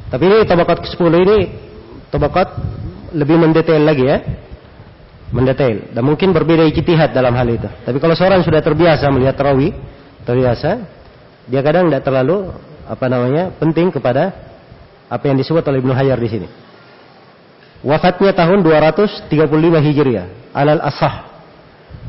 [0.09, 1.37] Tapi ini tabakat ke-10 ini
[2.09, 2.49] tabakat
[3.13, 4.17] lebih mendetail lagi ya.
[5.31, 5.95] Mendetail.
[5.95, 7.69] Dan mungkin berbeda ijtihad dalam hal itu.
[7.87, 9.71] Tapi kalau seorang sudah terbiasa melihat rawi,
[10.27, 10.83] terbiasa,
[11.51, 12.55] dia kadang tidak terlalu
[12.87, 14.31] apa namanya penting kepada
[15.11, 16.47] apa yang disebut oleh Ibnu Hajar di sini.
[17.83, 19.27] Wafatnya tahun 235
[19.83, 21.27] Hijriah, alal asah.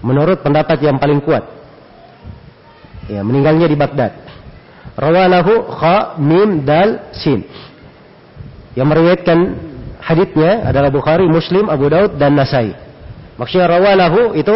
[0.07, 1.43] Menurut pendapat yang paling kuat.
[3.11, 4.15] Ya, meninggalnya di Baghdad.
[4.95, 7.43] Rawalahu kha mim dal sin.
[8.79, 9.39] Yang meriwayatkan
[9.99, 12.77] haditnya adalah Bukhari, Muslim, Abu Daud dan Nasai.
[13.41, 14.55] Maksudnya rawalahu itu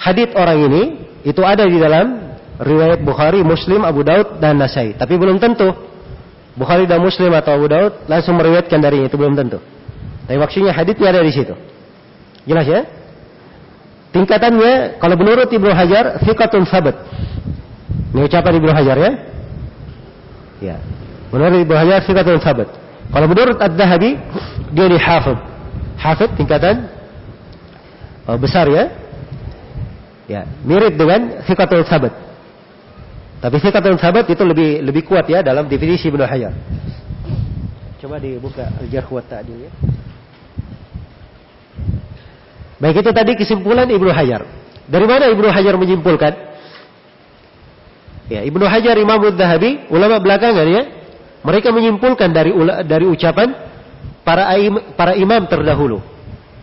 [0.00, 0.82] hadit orang ini
[1.22, 2.29] itu ada di dalam
[2.60, 4.92] riwayat Bukhari, Muslim, Abu Daud dan Nasai.
[4.92, 5.72] Tapi belum tentu
[6.54, 9.58] Bukhari dan Muslim atau Abu Daud langsung meriwayatkan dari itu belum tentu.
[10.28, 11.54] Tapi maksudnya haditsnya ada di situ.
[12.44, 12.80] Jelas ya?
[14.12, 17.00] Tingkatannya kalau menurut Ibnu Hajar thiqatun sabat.
[18.12, 19.12] Ini ucapan Ibnu Hajar ya?
[20.60, 20.76] Ya.
[21.32, 22.68] Menurut Ibnu Hajar thiqatun sabat.
[23.10, 24.10] Kalau menurut Ad-Dahabi
[24.70, 25.38] dia di hafid.
[25.98, 26.86] Hafid tingkatan
[28.28, 28.86] oh, besar ya.
[30.30, 32.14] Ya, mirip dengan thiqatul sabat.
[33.40, 36.52] Tapi sikatun sahabat itu lebih lebih kuat ya dalam definisi Ibnu Hajar.
[38.00, 39.72] Coba dibuka Al-Jarh wa Ta'dil ya.
[42.80, 44.44] Baik itu tadi kesimpulan Ibnu Hajar.
[44.88, 46.32] Dari mana Ibnu Hajar menyimpulkan?
[48.28, 50.82] Ya, Ibnu Hajar Imam Zahabi, ulama belakangan ya,
[51.42, 52.52] mereka menyimpulkan dari
[52.86, 53.52] dari ucapan
[54.22, 54.54] para
[54.94, 55.98] para imam terdahulu.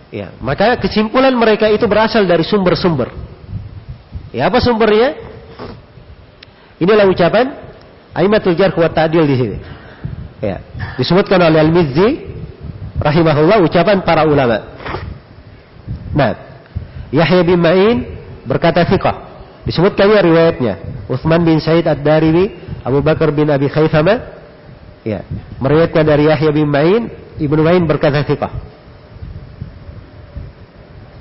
[0.08, 3.12] Ya, maka kesimpulan mereka itu berasal dari sumber-sumber.
[4.32, 5.20] Ya, apa sumbernya?
[6.78, 7.46] Inilah ucapan
[8.14, 9.58] Aimatul Jarh wa Ta'dil di sini.
[10.42, 10.62] Ya.
[10.98, 12.26] Disebutkan oleh Al-Mizzi
[12.98, 14.74] rahimahullah ucapan para ulama.
[16.14, 16.34] Nah,
[17.14, 17.98] Yahya bin Ma'in
[18.46, 19.26] berkata thiqah.
[19.70, 20.74] Disebutkannya riwayatnya.
[21.08, 22.52] Uthman bin Said Ad-Darimi,
[22.84, 24.20] Abu Bakar bin Abi Khaythama,
[25.08, 25.24] ya,
[25.62, 28.52] meriwayatkan dari Yahya bin Ma'in, Ibnu Ma'in berkata thiqah.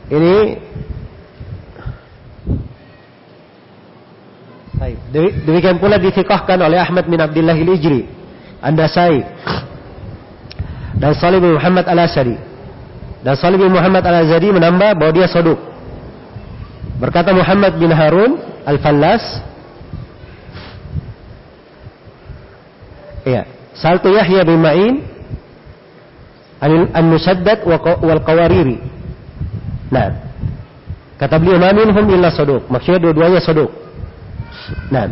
[0.07, 0.35] Ini
[4.77, 4.97] Baik.
[5.49, 8.05] Demikian pula difikahkan oleh Ahmad bin Abdullah Al-Ijri,
[8.61, 9.25] An-Nasai,
[11.01, 12.37] dan Salih bin Muhammad Al-Asadi.
[13.25, 15.59] Dan Salih bin Muhammad Al-Azadi menambah bahwa dia soduk.
[17.01, 19.45] Berkata Muhammad bin Harun Al-Fallas,
[23.27, 23.43] Iya.
[23.75, 25.03] Saltu Yahya bin Ma'in
[26.95, 28.79] An-Musaddad wal-Qawariri.
[29.91, 30.15] Nah,
[31.19, 33.86] kata beliau, "Ma minhum illa soduk." Maksudnya dua-duanya soduk.
[34.91, 35.05] Nah,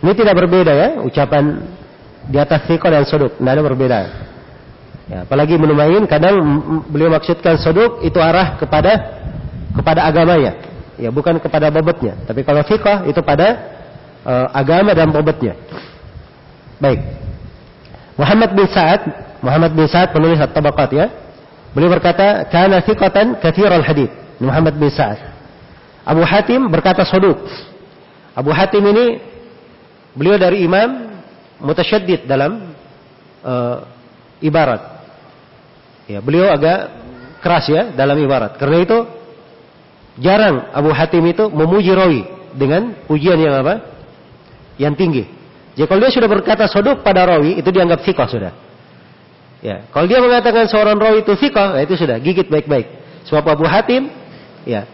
[0.00, 1.64] ini tidak berbeda ya ucapan
[2.28, 3.98] di atas fikor dan soduk, tidak ada berbeda.
[5.08, 6.36] Ya, apalagi menumain kadang
[6.92, 8.92] beliau maksudkan soduk itu arah kepada
[9.72, 10.52] kepada agamanya,
[11.00, 12.16] ya bukan kepada bobotnya.
[12.28, 13.48] Tapi kalau fikah itu pada
[14.28, 15.56] uh, agama dan bobotnya.
[16.76, 17.00] Baik.
[18.18, 19.00] Muhammad bin Sa'ad,
[19.40, 21.06] Muhammad bin Sa'ad penulis At-Tabaqat ya.
[21.72, 25.18] Beliau berkata, "Kana thiqatan katsiral hadits." Muhammad bin Sa'ad.
[26.06, 27.36] Abu Hatim berkata soduk.
[28.38, 29.18] Abu Hatim ini
[30.14, 31.18] beliau dari imam
[31.58, 32.70] mutasyaddid dalam
[33.42, 33.82] uh,
[34.38, 35.02] ibarat.
[36.06, 36.86] Ya, beliau agak
[37.42, 38.54] keras ya dalam ibarat.
[38.54, 38.98] Karena itu
[40.22, 42.22] jarang Abu Hatim itu memuji rawi
[42.54, 43.74] dengan pujian yang apa?
[44.78, 45.24] Yang tinggi.
[45.74, 48.52] Jadi kalau dia sudah berkata soduk pada rawi itu dianggap thiqah sudah.
[49.58, 52.86] Ya, kalau dia mengatakan seorang rawi itu thiqah, ya itu sudah gigit baik-baik.
[53.26, 54.06] Sebab Abu Hatim,
[54.62, 54.86] ya,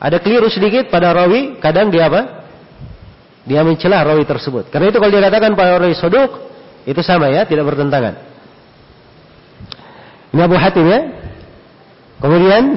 [0.00, 2.45] ada keliru sedikit pada rawi, kadang dia apa?
[3.46, 4.68] Dia mencela rawi tersebut.
[4.74, 6.50] Karena itu kalau dia katakan pada rawi soduk,
[6.82, 8.18] itu sama ya, tidak bertentangan.
[10.34, 11.00] Ini Abu Hatim ya.
[12.20, 12.74] Kemudian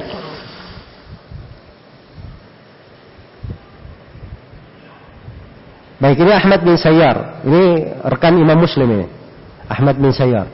[6.00, 7.44] Baik ini Ahmad bin Sayyar.
[7.44, 7.62] Ini
[8.08, 9.06] rekan Imam Muslim ini.
[9.68, 10.48] Ahmad bin Sayyar.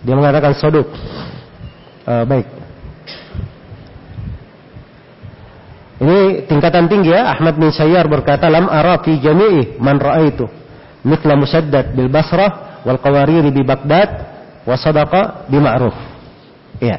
[0.00, 0.88] Dia mengatakan soduk.
[2.08, 2.48] Uh, baik.
[6.02, 7.30] Ini tingkatan tinggi ya.
[7.30, 10.50] Ahmad bin Sayyar berkata, Lam ara fi jami'i man ra'aitu.
[11.06, 14.10] Mithla musaddad bil Basrah wal qawariri bi Baghdad
[14.66, 15.94] wa sadaqa bi ma'ruf.
[16.82, 16.98] Iya.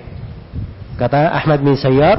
[0.96, 2.18] Kata Ahmad bin Sayyar,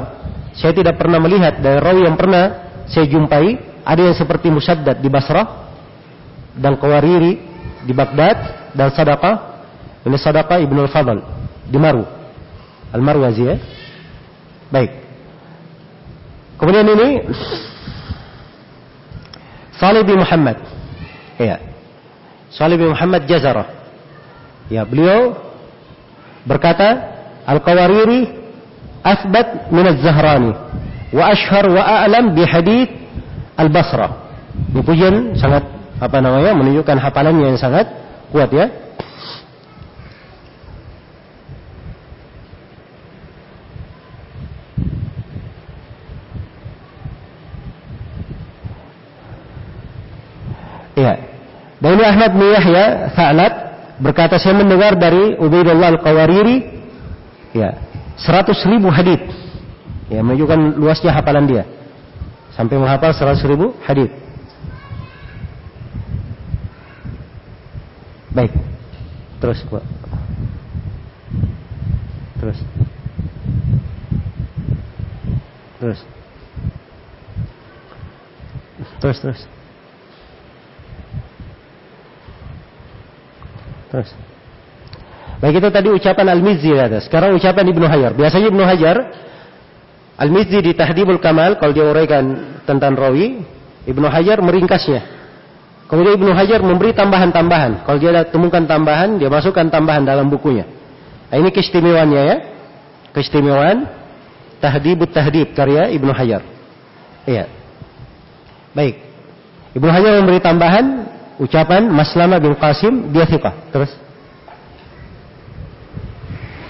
[0.53, 2.45] saya tidak pernah melihat dari rawi yang pernah
[2.85, 5.73] saya jumpai ada yang seperti Musaddad di Basrah
[6.57, 7.33] dan Qawariri
[7.85, 9.55] di Baghdad dan Sadaqah
[10.05, 11.19] ini Sadaqah Ibnu Al-Fadl
[11.65, 12.05] di Maru.
[12.93, 13.57] Al-Marwazi ya.
[14.69, 15.04] Baik.
[16.65, 17.09] Kemudian ini
[19.77, 20.57] Salih bin Muhammad.
[21.37, 21.61] Ya.
[22.49, 23.69] Salih bin Muhammad Jazarah.
[24.73, 25.37] Ya, beliau
[26.49, 27.05] berkata,
[27.45, 28.33] Al-Qawariri
[29.05, 30.57] asbat min Az-Zahrani
[31.13, 32.89] wa ashhar wa a'lam bi hadith
[33.61, 34.25] Al-Basrah.
[34.73, 35.69] Ini pujian sangat
[36.01, 37.93] apa namanya menunjukkan hafalannya yang sangat
[38.33, 38.73] kuat ya.
[50.95, 51.15] Iya.
[51.83, 53.53] Dan ini Ahmad bin Yahya Sa'lab
[53.99, 56.57] berkata saya mendengar dari Ubaidullah Al-Qawariri
[57.55, 57.75] ya,
[58.19, 59.23] 100 ribu hadith.
[60.11, 61.65] Ya, menunjukkan luasnya hafalan dia.
[62.55, 64.13] Sampai menghafal 100 ribu hadith.
[68.35, 68.51] Baik.
[69.43, 69.85] Terus, Pak.
[72.39, 72.59] Terus.
[75.79, 76.01] Terus.
[79.01, 79.41] Terus, terus.
[83.95, 84.11] Terus.
[85.39, 86.99] Baik itu tadi ucapan Al-Mizzi ada.
[86.99, 88.11] Sekarang ucapan Ibnu Hajar.
[88.19, 88.97] Biasanya Ibnu Hajar
[90.19, 93.47] Al-Mizzi di Tahdibul Kamal kalau dia uraikan tentang rawi,
[93.87, 95.03] Ibnu Hajar meringkasnya.
[95.87, 97.87] Kemudian Ibnu Hajar memberi tambahan-tambahan.
[97.87, 100.67] Kalau dia temukan tambahan, dia masukkan tambahan dalam bukunya.
[101.31, 102.37] Nah, ini keistimewaannya ya.
[103.15, 103.87] Keistimewaan
[104.59, 106.43] Tahdibut Tahdib karya Ibnu Hajar.
[107.31, 107.47] Iya.
[108.75, 108.99] Baik.
[109.77, 111.04] Ibnu Hajar memberi tambahan
[111.39, 113.55] ucapan Maslama bin Qasim dia thiqah.
[113.75, 113.91] Terus.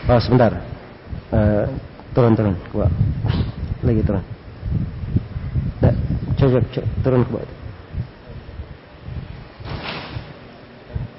[0.05, 0.61] Oh, sebentar.
[1.33, 1.65] Uh,
[2.13, 2.87] turun turun ke.
[3.85, 4.25] Lagi turun.
[5.81, 5.95] Nah,
[6.37, 7.53] coba, coba turun ke bawah.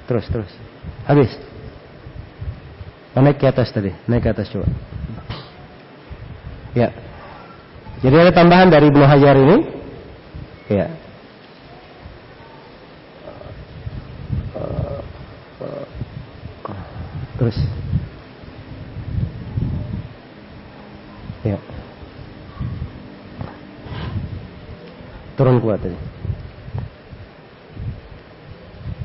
[0.06, 0.52] Terus, terus.
[1.10, 1.30] Habis.
[3.18, 3.90] Oh, naik ke atas tadi.
[4.06, 4.70] Naik ke atas coba.
[6.78, 6.94] Ya.
[8.04, 9.56] Jadi ada tambahan dari Ibnu Hajar ini.
[10.70, 11.05] Ya.
[17.36, 17.56] Terus.
[21.44, 21.58] Ya.
[25.36, 25.98] Turun kuat tadi.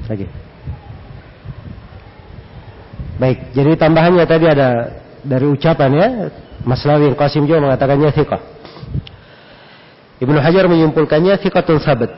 [0.08, 0.28] Lagi.
[3.22, 6.08] Baik, jadi tambahannya tadi ada dari ucapan ya,
[6.66, 8.41] Mas Lawi Qasim juga mengatakannya thiqah.
[10.18, 12.10] Ibnu Hajar menyimpulkannya thiqatun sabat.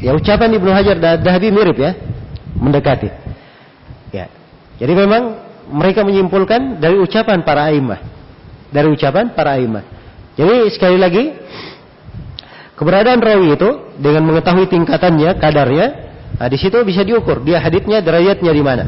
[0.00, 1.92] Ya ucapan Ibnu Hajar dan Dahabi mirip ya,
[2.56, 3.25] mendekati.
[4.14, 4.30] Ya.
[4.76, 5.22] Jadi memang
[5.72, 8.00] mereka menyimpulkan dari ucapan para aimah.
[8.70, 9.84] Dari ucapan para aimah.
[10.36, 11.32] Jadi sekali lagi
[12.76, 15.86] keberadaan rawi itu dengan mengetahui tingkatannya, kadarnya,
[16.36, 18.84] nah di situ bisa diukur dia haditnya derajatnya di mana.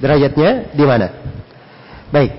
[0.00, 1.06] Derajatnya di mana.
[2.08, 2.32] Baik.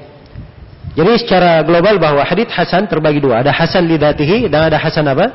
[0.97, 3.45] Jadi secara global bahwa hadit hasan terbagi dua.
[3.45, 5.29] Ada hasan lidatihi dan ada hasan apa?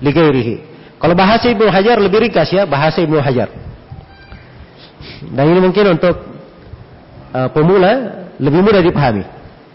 [0.00, 0.72] Ligairihi.
[0.96, 3.52] Kalau bahasa Ibnu Hajar lebih ringkas ya, bahasa Ibnu Hajar.
[5.32, 6.16] Dan ini mungkin untuk
[7.32, 9.24] uh, pemula lebih mudah dipahami.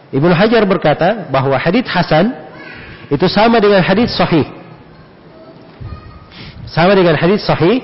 [0.10, 2.34] Ibnu Hajar berkata bahwa hadis hasan
[3.10, 4.46] itu sama dengan hadis sahih.
[6.70, 7.82] Sama dengan hadis sahih,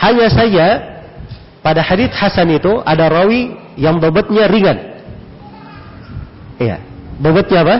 [0.00, 0.66] hanya saja
[1.60, 4.78] pada hadis hasan itu ada rawi yang bobotnya ringan.
[6.60, 6.76] Iya.
[7.20, 7.76] Bobotnya apa?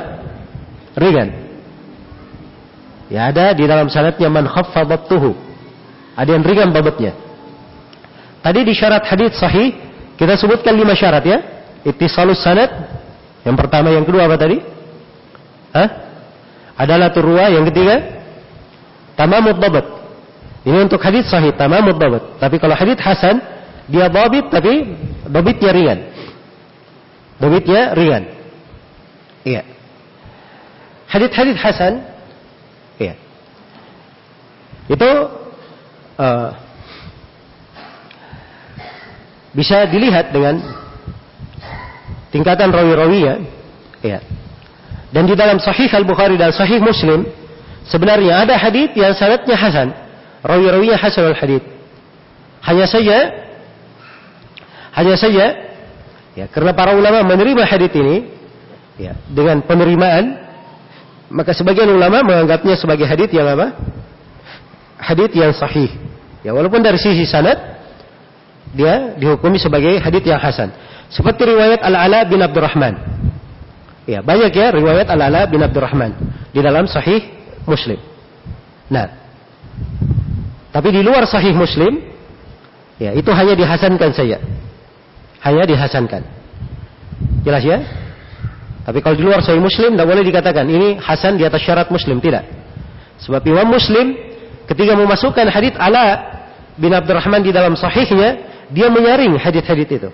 [0.97, 1.29] Ringan.
[3.13, 5.37] Ya ada di dalam sanadnya man khaffadatuhu.
[6.17, 7.13] Ada yang ringan bobotnya.
[8.43, 9.71] Tadi di syarat hadis sahih
[10.19, 11.39] kita sebutkan lima syarat ya.
[11.83, 12.71] Ittisalus sanad.
[13.43, 14.63] Yang pertama, yang kedua apa tadi?
[15.75, 15.89] Hah?
[16.79, 17.51] Adalah turwa.
[17.51, 17.97] Yang ketiga,
[19.19, 19.87] tamamud dabat.
[20.63, 22.39] Ini untuk hadis sahih, tamamud dabat.
[22.39, 23.43] Tapi kalau hadis hasan,
[23.91, 24.95] dia dabit tapi
[25.27, 25.99] dabitnya ringan.
[27.43, 28.23] Dabitnya ringan.
[29.43, 29.63] Iya.
[31.11, 31.99] Hadis-hadis hasan,
[32.97, 33.19] iya.
[34.87, 35.11] Itu
[36.17, 36.49] uh,
[39.53, 40.61] bisa dilihat dengan
[42.33, 43.35] tingkatan rawi-rawi ya.
[44.03, 44.19] Iya.
[45.13, 47.29] Dan di dalam Sahih Al Bukhari dan Sahih Muslim
[47.85, 49.89] sebenarnya ada hadis yang sanadnya hasan,
[50.41, 51.63] rawi-rawinya hasan al hadis.
[52.65, 53.17] Hanya saja
[54.93, 55.47] hanya saja
[56.37, 58.29] ya karena para ulama menerima hadis ini
[59.01, 60.37] ya dengan penerimaan
[61.33, 63.73] maka sebagian ulama menganggapnya sebagai hadis yang apa?
[65.01, 65.89] Hadis yang sahih.
[66.45, 67.72] Ya walaupun dari sisi sanad
[68.73, 70.73] dia dihukumi sebagai hadis yang hasan.
[71.13, 72.95] Seperti riwayat Al-Ala bin Abdurrahman.
[74.09, 76.17] Ya, banyak ya riwayat Al-Ala bin Abdurrahman
[76.51, 77.21] di dalam sahih
[77.69, 78.01] Muslim.
[78.89, 79.07] Nah,
[80.73, 82.01] tapi di luar sahih Muslim
[82.97, 84.41] ya itu hanya dihasankan saja
[85.43, 86.23] hanya dihasankan.
[87.43, 87.79] Jelas ya?
[88.83, 92.19] Tapi kalau di luar Sahih Muslim tidak boleh dikatakan ini hasan di atas syarat Muslim
[92.19, 92.47] tidak.
[93.23, 94.15] Sebab Imam Muslim
[94.67, 96.19] ketika memasukkan hadits Ala
[96.79, 100.11] bin Abdurrahman di dalam sahihnya, dia menyaring hadits-hadits itu.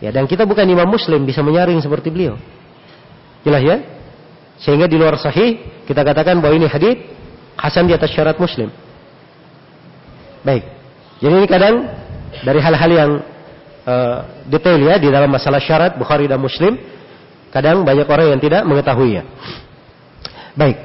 [0.00, 2.40] Ya, dan kita bukan Imam Muslim bisa menyaring seperti beliau.
[3.44, 3.76] Jelas ya?
[4.60, 7.04] Sehingga di luar sahih kita katakan bahwa ini hadits
[7.60, 8.72] hasan di atas syarat Muslim.
[10.40, 10.64] Baik.
[11.20, 11.84] Jadi ini kadang
[12.40, 13.10] dari hal-hal yang
[13.84, 16.80] uh, detail ya di dalam masalah syarat Bukhari dan Muslim.
[17.50, 19.26] Kadang banyak orang yang tidak mengetahuinya.
[20.54, 20.78] Baik.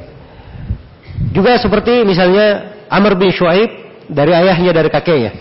[1.31, 3.69] Juga seperti misalnya Amr bin Shu'aib
[4.09, 5.31] dari ayahnya dari kakeknya.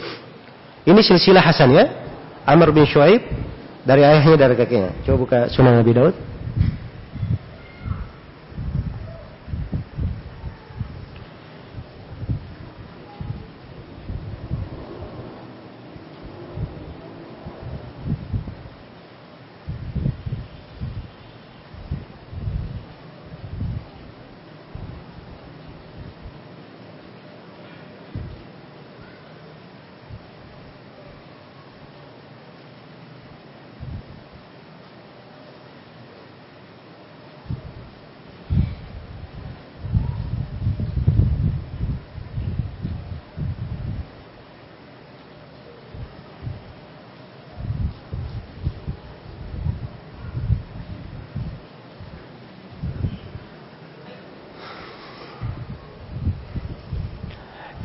[0.84, 1.84] Ini silsilah Hasan ya.
[2.44, 3.24] Amr bin Shu'aib
[3.88, 4.92] dari ayahnya dari kakeknya.
[5.04, 6.14] Coba buka Sunan Nabi Daud.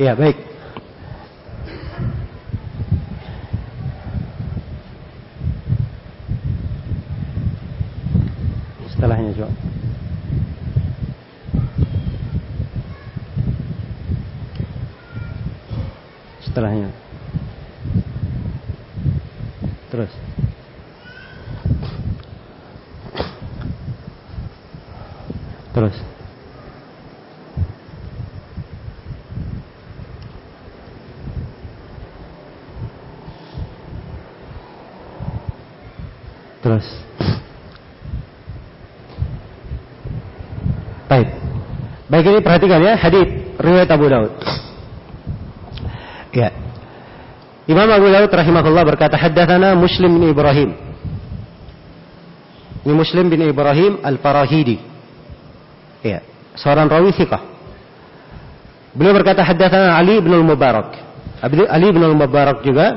[0.00, 0.32] Ya, baik.
[8.88, 9.52] Setelahnya coba.
[16.48, 16.88] Setelahnya.
[19.92, 20.12] Terus.
[25.76, 25.96] Terus.
[36.80, 36.88] Terus.
[41.10, 41.28] Baik.
[42.10, 43.28] Baik ini perhatikan ya hadis
[43.60, 44.32] riwayat Abu Daud.
[46.32, 46.48] Ya.
[47.68, 50.70] Imam Abu Daud rahimahullah berkata haddatsana Muslim bin Ibrahim.
[52.80, 54.80] Ini Muslim bin Ibrahim Al-Farahidi.
[56.00, 56.24] Ya,
[56.56, 57.44] seorang rawi thiqah.
[58.96, 60.96] Beliau berkata haddatsana Ali bin Al-Mubarak.
[61.44, 62.96] Ali bin Al-Mubarak juga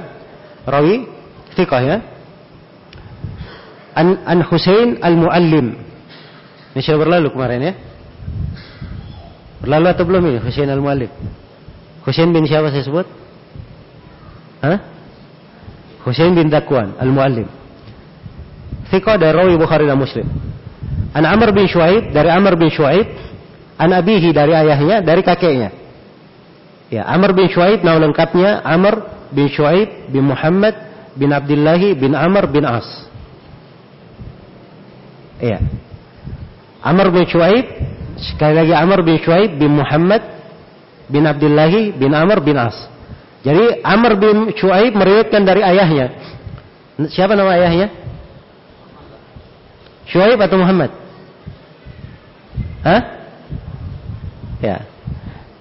[0.64, 1.06] rawi
[1.54, 1.98] thiqah ya
[3.96, 5.78] an, an Husain al-Muallim.
[6.74, 7.74] Ini sudah berlalu kemarin ya.
[9.64, 11.12] Berlalu atau belum ini Husain al-Muallim?
[12.04, 13.08] Husain bin siapa saya sebut?
[14.60, 14.80] Hah?
[16.04, 17.48] Husain bin Dakwan al-Muallim.
[18.92, 20.28] Thiqah dari rawi Bukhari dan Muslim.
[21.14, 23.08] An Amr bin Shu'aib dari Amr bin Shu'aib,
[23.78, 25.70] an abihi dari ayahnya, dari kakeknya.
[26.90, 30.76] Ya, Amr bin Shu'aib nama lengkapnya Amr bin Shu'aib bin Muhammad
[31.18, 32.86] bin Abdillahi bin Amr bin As.
[35.44, 35.60] Iya.
[36.80, 37.68] Amr bin Shu'aib,
[38.16, 40.24] sekali lagi Amr bin Shu'aib bin Muhammad
[41.12, 42.76] bin Abdullahi bin Amr bin As.
[43.44, 46.16] Jadi Amr bin Shu'aib meriwayatkan dari ayahnya.
[47.12, 47.92] Siapa nama ayahnya?
[50.08, 50.92] Syuaib atau Muhammad?
[52.86, 53.02] Hah?
[54.62, 54.86] Ya.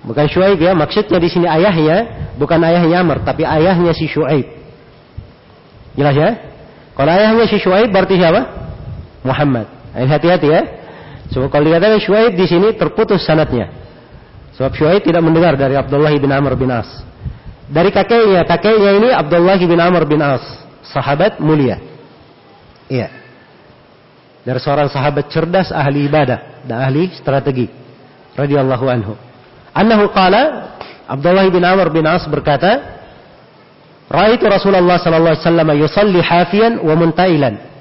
[0.02, 4.44] Bukan Syuaib ya, maksudnya di sini ayahnya bukan ayahnya Amr, tapi ayahnya si Syuaib.
[5.94, 6.30] Jelas ya?
[6.92, 8.61] Kalau ayahnya si Syuaib berarti siapa?
[9.22, 9.66] Muhammad.
[9.94, 10.62] Hati-hati ya.
[11.32, 13.72] Sebab kalau dikatakan Syuaib di sini terputus sanatnya.
[14.58, 16.88] Sebab Syuaib tidak mendengar dari Abdullah bin Amr bin As.
[17.72, 20.44] Dari kakeknya, kakeknya ini Abdullah bin Amr bin As,
[20.92, 21.80] sahabat mulia.
[22.92, 23.08] Iya.
[24.44, 27.70] Dari seorang sahabat cerdas ahli ibadah dan ahli strategi.
[28.36, 29.16] Radhiyallahu anhu.
[29.72, 30.76] Annahu qala
[31.08, 33.00] Abdullah bin Amr bin As berkata,
[34.12, 37.71] Raitu Rasulullah sallallahu alaihi wasallam yusalli hafiyan wa muntailan.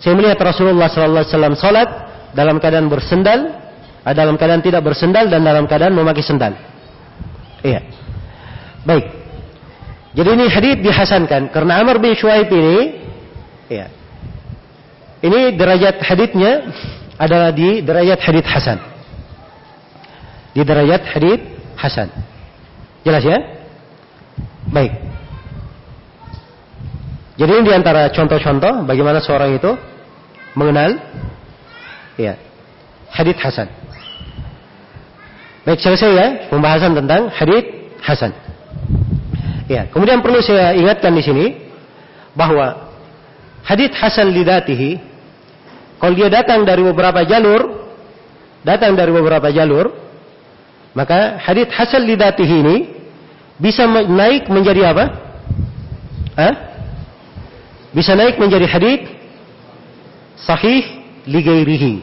[0.00, 1.88] Saya melihat Rasulullah sallallahu alaihi wasallam salat
[2.32, 3.40] dalam keadaan bersendal,
[4.02, 6.56] eh, dalam keadaan tidak bersendal dan dalam keadaan memakai sendal.
[7.60, 7.84] Iya.
[8.88, 9.06] Baik.
[10.10, 12.78] Jadi ini hadis dihasankan karena Amr bin Shuaib ini
[13.70, 13.86] iya.
[15.20, 16.72] Ini derajat haditnya
[17.20, 18.78] adalah di derajat hadit hasan.
[20.56, 21.40] Di derajat hadit
[21.76, 22.08] hasan.
[23.04, 23.38] Jelas ya?
[24.72, 24.96] Baik.
[27.36, 29.72] Jadi ini di antara contoh-contoh bagaimana seorang itu
[30.54, 30.98] mengenal
[32.18, 32.34] ya
[33.10, 33.68] hadit hasan.
[35.66, 37.64] Baik selesai ya pembahasan tentang hadit
[38.00, 38.32] hasan.
[39.70, 41.46] Ya, kemudian perlu saya ingatkan di sini
[42.34, 42.90] bahwa
[43.62, 44.98] hadit hasan lidatihi
[46.00, 47.92] kalau dia datang dari beberapa jalur,
[48.64, 49.92] datang dari beberapa jalur,
[50.96, 52.76] maka hadith hasan lidatihi ini
[53.60, 55.04] bisa naik menjadi apa?
[56.40, 56.54] Hah?
[57.92, 59.19] Bisa naik menjadi hadith
[60.46, 62.00] sahih ligairihi.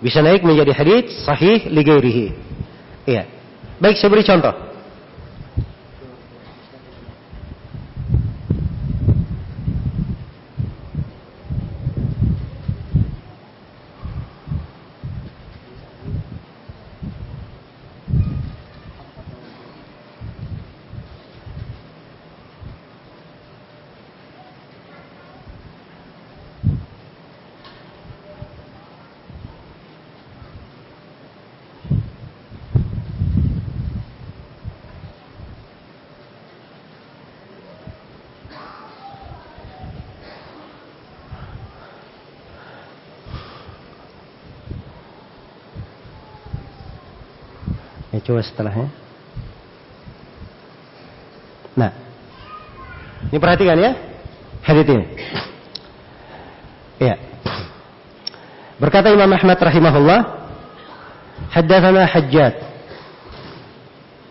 [0.00, 2.26] Bisa naik menjadi hadith sahih ligairihi.
[3.04, 3.28] Iya.
[3.80, 4.69] Baik, saya beri contoh.
[48.30, 48.86] Coba setelahnya.
[51.74, 51.90] Nah,
[53.34, 53.90] ini perhatikan ya,
[54.62, 55.06] hadits ini.
[57.02, 57.18] Ya.
[58.78, 60.20] Berkata Imam Ahmad rahimahullah,
[61.50, 62.54] haddatsana Hajjat.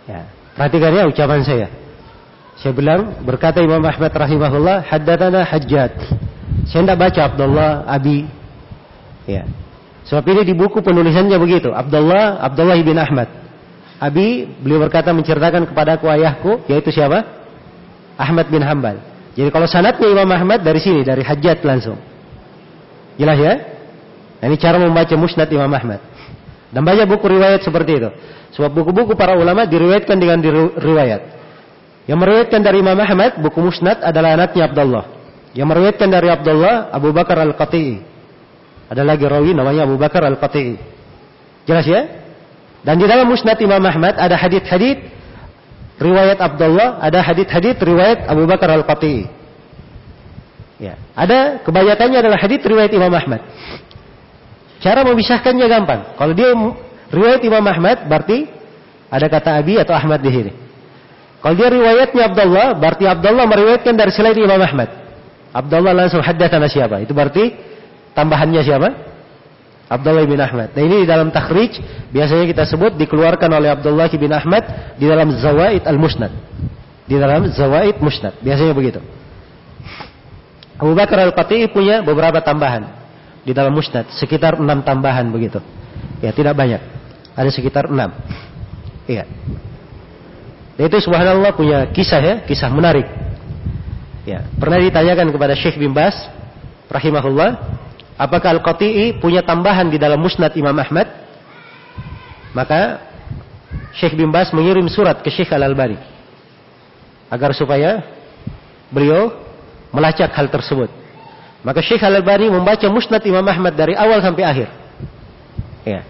[0.07, 0.21] Ya,
[0.55, 1.67] perhatikan ya ucapan saya.
[2.55, 5.91] Saya bilang berkata Imam Ahmad rahimahullah, haddatsana Hajjat.
[6.71, 8.23] Saya tidak baca Abdullah Abi.
[9.27, 9.43] Ya.
[10.07, 11.69] Sebab ini di buku penulisannya begitu.
[11.69, 13.48] Abdullah Abdullah bin Ahmad.
[13.99, 17.27] Abi beliau berkata menceritakan kepadaku ayahku yaitu siapa?
[18.15, 18.99] Ahmad bin Hambal.
[19.35, 21.99] Jadi kalau sanatnya Imam Ahmad dari sini dari Hajjat langsung.
[23.19, 23.53] Jelas ya?
[24.39, 25.99] Nah, ini cara membaca musnad Imam Ahmad.
[26.71, 28.09] Dan banyak buku riwayat seperti itu.
[28.55, 30.39] Sebab buku-buku para ulama diriwayatkan dengan
[30.79, 31.21] riwayat.
[32.07, 35.05] Yang meriwayatkan dari Imam Ahmad, buku musnad adalah anaknya Abdullah.
[35.53, 38.01] Yang meriwayatkan dari Abdullah, Abu Bakar Al-Qati'i.
[38.89, 40.75] Ada lagi rawi namanya Abu Bakar Al-Qati'i.
[41.69, 42.01] Jelas ya?
[42.83, 44.99] Dan di dalam Musnad Imam Ahmad ada hadith-hadith
[45.99, 49.27] riwayat Abdullah, ada hadith-hadith riwayat Abu Bakar Al-Qati'i.
[50.79, 53.43] Ya, ada kebanyakannya adalah hadith riwayat Imam Ahmad.
[54.79, 56.15] Cara memisahkannya gampang.
[56.15, 56.55] Kalau dia
[57.11, 58.47] riwayat Imam Ahmad berarti
[59.11, 60.51] ada kata Abi atau Ahmad di sini.
[61.43, 64.87] Kalau dia riwayatnya Abdullah, berarti Abdullah meriwayatkan dari selain Imam Ahmad.
[65.51, 67.03] Abdullah langsung haddatsana siapa?
[67.03, 67.51] Itu berarti
[68.15, 69.08] tambahannya siapa?
[69.89, 70.69] Abdullah bin Ahmad.
[70.77, 71.81] Nah ini di dalam takhrij
[72.13, 76.29] biasanya kita sebut dikeluarkan oleh Abdullah bin Ahmad di dalam Zawaid al-Musnad.
[77.09, 78.37] Di dalam Zawaid Musnad.
[78.37, 79.01] Biasanya begitu.
[80.77, 82.85] Abu Bakar al-Qati'i punya beberapa tambahan
[83.43, 85.57] di dalam Musnad, sekitar enam tambahan begitu.
[86.21, 86.79] Ya, tidak banyak.
[87.33, 88.13] Ada sekitar enam.
[89.09, 89.25] Iya.
[90.77, 93.09] Dan itu subhanallah punya kisah ya, kisah menarik.
[94.23, 96.13] Ya, pernah ditanyakan kepada Syekh bin Bas
[96.93, 97.57] rahimahullah
[98.19, 101.07] Apakah Al-Qati'i punya tambahan di dalam musnad Imam Ahmad?
[102.51, 102.99] Maka
[103.95, 105.95] Syekh bin Bas mengirim surat ke Syekh Al-Albani.
[107.31, 108.03] Agar supaya
[108.91, 109.31] beliau
[109.95, 110.91] melacak hal tersebut.
[111.63, 114.67] Maka Syekh Al-Albani membaca musnad Imam Ahmad dari awal sampai akhir.
[115.87, 116.03] Ya.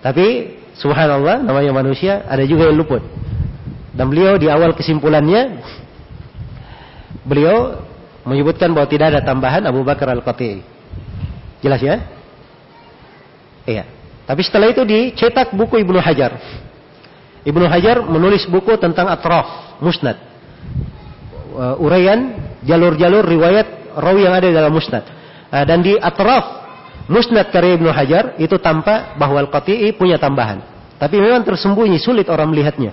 [0.00, 3.04] Tapi subhanallah namanya manusia ada juga yang luput.
[3.92, 5.60] Dan beliau di awal kesimpulannya
[7.24, 7.85] beliau
[8.26, 10.60] menyebutkan bahwa tidak ada tambahan Abu Bakar Al-Qati'i.
[11.62, 12.02] Jelas ya?
[13.64, 13.84] Iya.
[14.26, 16.34] Tapi setelah itu dicetak buku Ibnu Hajar.
[17.46, 20.18] Ibnu Hajar menulis buku tentang atraf, musnad.
[21.56, 22.34] Uh, uraian
[22.66, 25.06] jalur-jalur riwayat rawi yang ada dalam musnad.
[25.48, 26.66] Uh, dan di atraf
[27.06, 30.58] musnad karya Ibnu Hajar itu tampak bahwa Al-Qati'i punya tambahan.
[30.98, 32.90] Tapi memang tersembunyi, sulit orang melihatnya.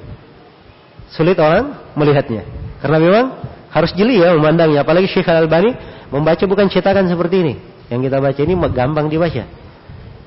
[1.10, 2.46] Sulit orang melihatnya.
[2.84, 3.26] Karena memang
[3.74, 4.86] harus jeli ya memandangnya.
[4.86, 5.74] Apalagi Syekh Al-Albani
[6.14, 7.54] membaca bukan cetakan seperti ini.
[7.90, 9.44] Yang kita baca ini gampang dibaca.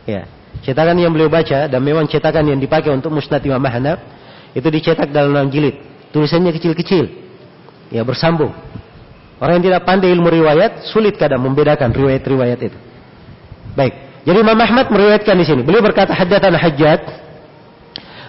[0.04, 0.22] Ya.
[0.66, 4.02] Cetakan yang beliau baca dan memang cetakan yang dipakai untuk Musnad Imam Ahmad
[4.50, 5.78] itu dicetak dalam enam jilid.
[6.10, 7.06] Tulisannya kecil-kecil.
[7.94, 8.50] Ya, bersambung.
[9.38, 12.78] Orang yang tidak pandai ilmu riwayat sulit kadang membedakan riwayat-riwayat itu.
[13.76, 13.94] Baik.
[14.26, 15.62] Jadi Imam Ahmad meriwayatkan di sini.
[15.62, 17.00] Beliau berkata hajjatan hajjat.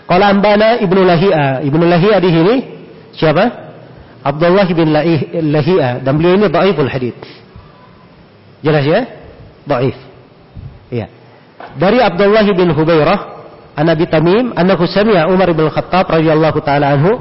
[0.06, 1.64] Qala ambana Ibnu Lahia.
[1.64, 2.56] Ibnu Lahia di sini
[3.18, 3.67] siapa?
[4.28, 4.92] Abdullah bin
[5.56, 7.16] Lahia dan beliau ini dhaiful hadis.
[8.60, 9.02] Jelas ya?
[9.64, 9.96] Dhaif.
[10.92, 11.08] Iya.
[11.80, 13.20] Dari Abdullah bin Hubairah
[13.80, 17.12] an Abi Tamim annahu sami'a Umar bin Khattab radhiyallahu taala anhu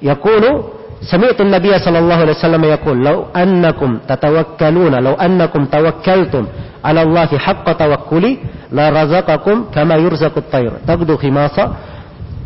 [0.00, 6.44] yaqulu سمعت النبي صلى الله عليه وسلم يقول لو أنكم تتوكلون لو أنكم توكلتم
[6.84, 8.32] على الله حق توكلي
[8.72, 11.64] لرزقكم كما يرزق الطير تغدو خماصا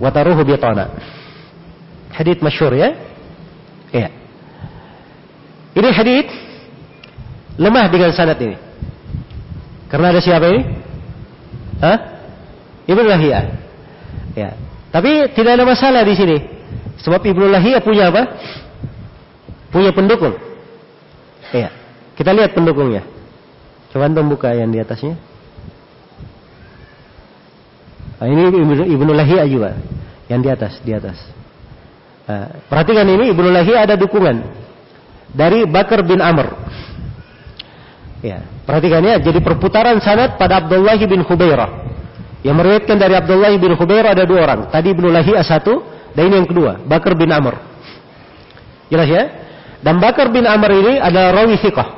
[0.04, 0.84] وتروه بطانا
[2.12, 2.88] حديث مشهور ya
[3.92, 4.08] ya
[5.72, 6.28] ini hadith
[7.60, 8.56] lemah dengan sanad ini
[9.92, 10.82] karena ada siapa ini
[11.82, 11.98] Hah?
[12.86, 13.44] Ibnu Lahiyah.
[14.38, 14.54] Ya.
[14.94, 16.38] Tapi tidak ada masalah di sini.
[17.02, 18.38] Sebab Ibnu Lahiyah punya apa?
[19.74, 20.38] Punya pendukung.
[21.50, 21.74] Ya.
[22.14, 23.02] Kita lihat pendukungnya.
[23.90, 25.18] Coba antum buka yang di atasnya.
[28.22, 28.42] Nah, ini
[28.94, 29.74] Ibnu, Lahiyah juga.
[30.30, 31.18] Yang di atas, di atas.
[32.22, 34.36] Nah, perhatikan ini Ibnu Lahiyah ada dukungan
[35.34, 36.54] dari Bakar bin Amr.
[38.22, 41.90] Ya, perhatikan ya, jadi perputaran sanad pada Abdullah bin Khubairah.
[42.46, 44.60] Yang meriwayatkan dari Abdullah bin Khubairah ada dua orang.
[44.70, 45.82] Tadi Ibnu Lahiyah satu,
[46.14, 47.58] dan ini yang kedua, Bakar bin Amr.
[48.86, 49.24] Jelas ya?
[49.82, 51.88] Dan Bakar bin Amr ini adalah rawi fiqah.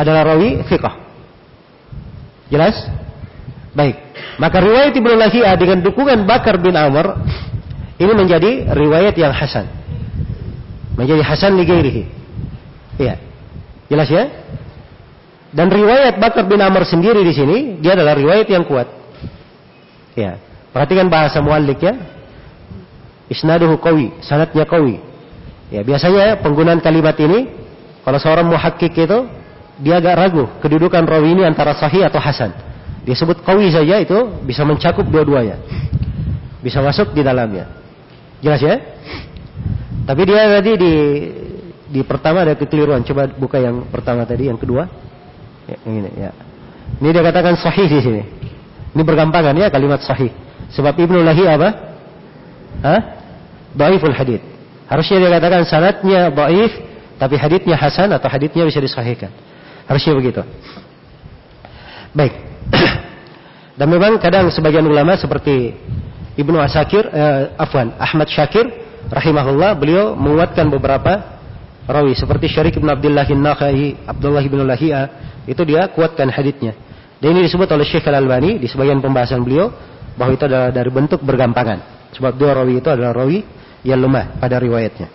[0.00, 0.94] Adalah rawi fiqah.
[2.48, 2.76] Jelas?
[3.76, 4.00] Baik.
[4.40, 7.20] Maka riwayat Ibnu Lahiyah dengan dukungan Bakar bin Amr
[7.98, 9.70] ini menjadi riwayat yang hasan.
[10.98, 11.66] Menjadi hasan li
[12.98, 13.14] Iya.
[13.90, 14.24] Jelas ya?
[15.54, 18.90] Dan riwayat Bakar bin Amr sendiri di sini, dia adalah riwayat yang kuat.
[20.18, 20.38] Ya,
[20.74, 21.94] perhatikan bahasa muallik ya.
[23.30, 24.98] Isnaduhu qawi, sanatnya qawi.
[25.70, 27.50] Ya, biasanya penggunaan kalimat ini
[28.02, 29.18] kalau seorang muhakkik itu
[29.78, 32.50] dia agak ragu kedudukan rawi ini antara sahih atau hasan.
[33.06, 35.58] Dia sebut qawi saja itu bisa mencakup dua-duanya.
[36.62, 37.83] Bisa masuk di dalamnya.
[38.40, 38.74] Jelas ya?
[40.04, 40.94] Tapi dia tadi di
[41.94, 43.06] di pertama ada kekeliruan.
[43.06, 44.90] Coba buka yang pertama tadi, yang kedua.
[45.70, 46.30] Ya, ini ya.
[47.00, 48.22] Ini dia katakan sahih di sini.
[48.94, 50.30] Ini bergampangan ya kalimat sahih.
[50.74, 51.68] Sebab Ibnu Lahi apa?
[52.82, 53.00] Hah?
[53.74, 54.42] Dhaiful hadith.
[54.86, 56.72] Harusnya dia katakan sanatnya dhaif,
[57.16, 59.32] tapi hadithnya hasan atau hadithnya bisa disahihkan.
[59.88, 60.42] Harusnya begitu.
[62.14, 62.34] Baik.
[63.78, 65.74] Dan memang kadang sebagian ulama seperti
[66.34, 68.66] Ibnu Asakir, eh, Afwan, Ahmad Syakir,
[69.10, 71.38] rahimahullah, beliau menguatkan beberapa
[71.86, 75.08] rawi seperti Syarik bin Abdullah bin Nakhai, Abdullah bin Lahia,
[75.46, 76.74] itu dia kuatkan haditnya.
[77.22, 79.70] Dan ini disebut oleh Syekh Al-Albani di sebagian pembahasan beliau
[80.18, 82.10] bahwa itu adalah dari bentuk bergampangan.
[82.14, 83.42] Sebab dua rawi itu adalah rawi
[83.86, 85.08] yang lemah pada riwayatnya.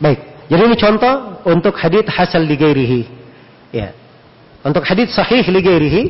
[0.00, 1.14] Baik, jadi ini contoh
[1.46, 3.02] untuk hadit hasal ligairihi.
[3.70, 3.94] Ya.
[4.60, 6.02] Untuk hadit sahih ligairihi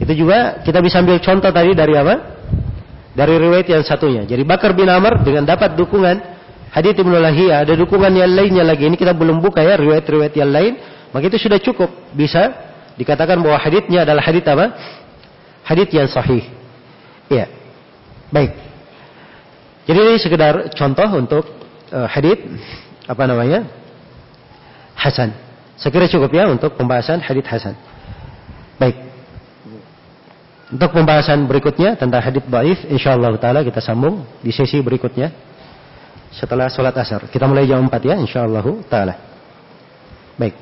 [0.00, 2.37] itu juga kita bisa ambil contoh tadi dari apa?
[3.18, 4.22] Dari riwayat yang satunya.
[4.22, 6.22] Jadi Bakar bin Amr dengan dapat dukungan
[6.70, 8.86] hadits Ibnu Lahiyah, ada dukungan yang lainnya lagi.
[8.86, 10.78] Ini kita belum buka ya riwayat-riwayat yang lain.
[11.10, 11.90] Maka itu sudah cukup.
[12.14, 12.54] Bisa
[12.94, 14.70] dikatakan bahwa haditsnya adalah hadits apa?
[15.66, 16.46] Hadits yang sahih.
[17.26, 17.50] Iya.
[18.30, 18.54] Baik.
[19.90, 21.44] Jadi ini sekedar contoh untuk
[21.90, 22.46] uh, hadits
[23.10, 23.66] apa namanya?
[24.94, 25.34] Hasan.
[25.74, 27.74] Sekira cukup ya untuk pembahasan hadits hasan.
[28.78, 29.07] Baik.
[30.68, 35.32] Untuk pembahasan berikutnya tentang hadits baif, insyaallah taala kita sambung di sesi berikutnya
[36.28, 37.24] setelah sholat asar.
[37.32, 39.14] Kita mulai jam 4 ya, insyaallah taala.
[40.36, 40.54] Baik.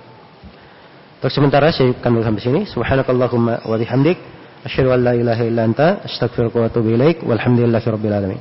[1.18, 2.60] Untuk sementara saya akan sampai sini.
[2.70, 4.14] Subhanakallahumma wa bihamdik
[4.62, 7.26] asyhadu an la ilaha illa anta astaghfiruka wa atubu ilaik.
[7.26, 8.40] Walhamdulillahirabbil alamin.